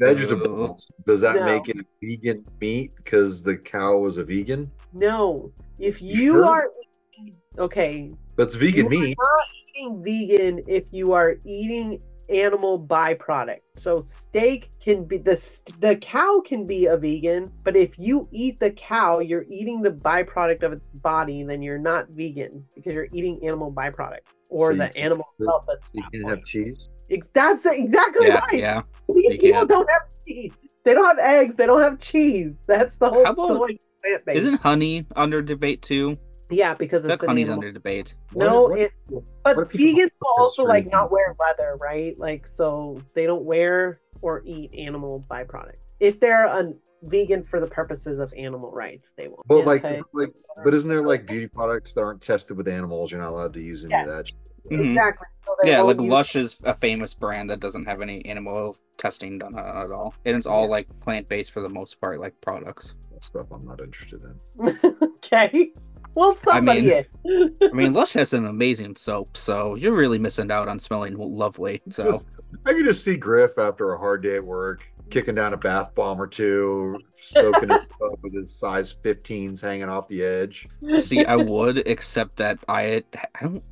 [0.00, 1.44] Vegetables, does that No.
[1.46, 4.70] make it a vegan meat because the cow was a vegan?
[4.92, 5.52] No.
[5.78, 6.44] If You sure?
[6.44, 6.70] are
[7.18, 9.18] eating, okay, That's vegan you meat.
[9.18, 9.46] not
[9.76, 13.58] eating vegan if you are eating animal byproduct.
[13.76, 15.36] So steak can be the
[15.80, 19.90] the cow can be a vegan, but if you eat the cow, you're eating the
[19.90, 24.76] byproduct of its body, then you're not vegan because you're eating animal byproduct or So
[24.76, 25.64] the animal itself.
[25.66, 26.88] That's You can have cheese.
[27.10, 28.58] Ex- That's exactly Yeah, right.
[28.58, 28.82] yeah.
[29.08, 29.68] Vegan you people can't.
[29.68, 30.52] don't have cheese.
[30.84, 31.54] They don't have eggs.
[31.56, 32.52] They don't have cheese.
[32.66, 33.80] That's the whole about- point.
[34.02, 34.38] Plant based.
[34.38, 36.16] Isn't honey under debate too?
[36.48, 37.64] Yeah, because it's honey's animal.
[37.64, 38.14] under debate.
[38.34, 42.18] No, What- what- it, what but do vegans will also like not wear leather, right?
[42.18, 45.76] Like so they don't wear or eat animal byproduct.
[46.00, 46.66] If they're a
[47.04, 49.46] vegan for the purposes of animal rights, they won't.
[49.46, 49.84] But like,
[50.14, 50.30] like,
[50.64, 53.12] but isn't there like beauty products that aren't tested with animals?
[53.12, 54.08] You're not allowed to use any Yes.
[54.08, 54.32] of that.
[54.70, 54.84] Mhm.
[54.84, 55.26] exactly.
[55.44, 59.38] So Yeah, like won't Lush is a famous brand that doesn't have any animal testing
[59.38, 62.94] done at all, and it's all like plant-based for the most part, like products.
[63.12, 64.78] That stuff I'm not interested in.
[65.16, 65.72] okay.
[66.14, 67.56] Well, somebody mean- is.
[67.62, 71.80] I mean, Lush has an amazing soap, so you're really missing out on smelling lovely.
[71.86, 72.28] It's So just-
[72.66, 75.94] I can just see Griff after a hard day at work, kicking down a bath
[75.94, 80.66] bomb or two, soaking it up with his size 15s hanging off the edge.
[80.98, 83.02] see, I would, except that I,
[83.36, 83.62] I don't.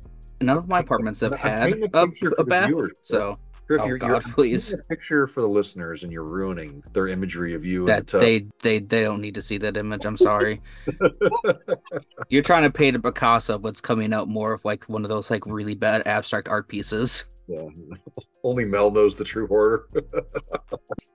[0.41, 3.37] None of my apartments have I'm had a a, a bath, viewers, so
[3.69, 4.69] Griff, Oh, you're, God, you're please.
[4.69, 8.17] painting a picture for the listeners, and you're ruining their imagery of you in the
[8.17, 10.05] they they they don't need to see that image.
[10.05, 10.59] I'm sorry.
[12.29, 15.09] You're trying to paint a Picasso, but it's coming out more of like one of
[15.09, 17.25] those like really bad abstract art pieces.
[17.47, 17.67] Yeah.
[18.43, 19.87] Only Mel knows the true horror.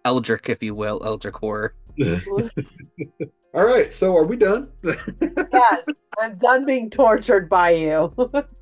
[0.04, 1.74] Eldritch, if you will, Eldritch horror.
[3.54, 4.70] All right, so are we done?
[4.84, 5.86] yes,
[6.20, 8.12] I'm done being tortured by you.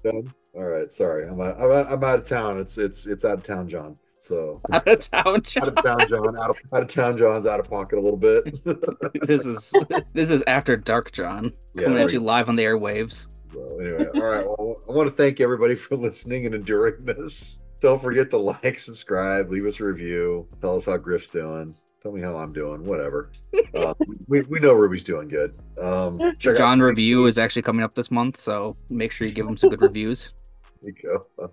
[0.04, 0.32] done.
[0.54, 2.58] All right, sorry, I'm out, I'm out, I'm out of town.
[2.58, 3.96] It's it's it's out of town, John.
[4.18, 5.62] So Out of town, John.
[5.64, 6.36] out of town, John.
[6.38, 8.44] Out of out of town, John's out of pocket a little bit.
[9.26, 9.72] this is
[10.12, 11.52] this is after dark, John.
[11.74, 13.26] Yeah, Coming at you live on the airwaves.
[13.52, 14.44] So anyway, all right.
[14.46, 17.58] Well, I want to thank everybody for listening and enduring this.
[17.80, 21.74] Don't forget to like, subscribe, leave us a review, tell us how Griff's doing.
[22.00, 22.84] Tell me how I'm doing.
[22.84, 23.30] Whatever.
[23.74, 23.94] Um,
[24.28, 25.54] we, we know Ruby's doing good.
[25.80, 29.46] Um, out- John review is actually coming up this month, so make sure you give
[29.46, 30.28] him some good reviews.
[30.86, 31.52] You go.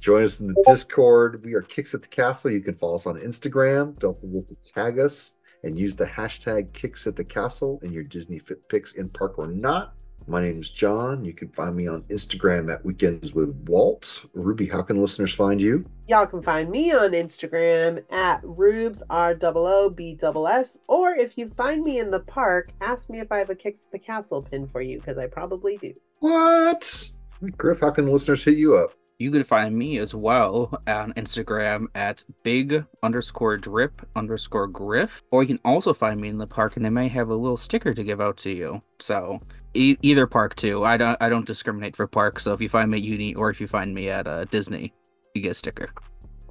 [0.00, 1.42] Join us in the Discord.
[1.44, 2.50] We are Kicks at the Castle.
[2.50, 3.98] You can follow us on Instagram.
[3.98, 8.02] Don't forget to tag us and use the hashtag Kicks at the Castle in your
[8.04, 9.94] Disney Fit Picks in park or not.
[10.26, 11.24] My name is John.
[11.24, 14.26] You can find me on Instagram at Weekends with Walt.
[14.34, 15.82] Ruby, how can listeners find you?
[16.06, 20.76] Y'all can find me on Instagram at Rubes R O O B S.
[20.86, 23.86] Or if you find me in the park, ask me if I have a Kicks
[23.86, 25.94] at the Castle pin for you, because I probably do.
[26.20, 27.08] What?
[27.56, 28.90] Griff, how can the listeners hit you up?
[29.18, 35.42] You can find me as well on Instagram at big underscore drip underscore griff, or
[35.42, 37.94] you can also find me in the park, and I may have a little sticker
[37.94, 38.80] to give out to you.
[39.00, 39.38] So
[39.74, 40.84] e- either park too.
[40.84, 42.44] I don't I don't discriminate for parks.
[42.44, 44.92] So if you find me at uni or if you find me at uh, Disney,
[45.34, 45.90] you get a sticker.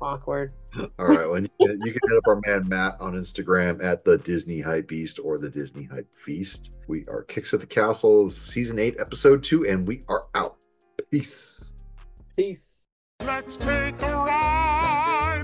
[0.02, 0.52] Awkward.
[1.00, 1.28] All right.
[1.28, 4.60] Well, you can, you can hit up our man Matt on Instagram at the Disney
[4.60, 6.76] Hype Beast or the Disney Hype Feast.
[6.88, 10.58] We are Kicks at the Castle, season eight, episode two, and we are out.
[11.10, 11.74] Peace.
[12.36, 12.90] Peace.
[13.24, 15.44] Let's take a ride.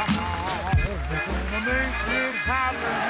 [0.00, 0.37] I
[2.48, 3.07] Pounder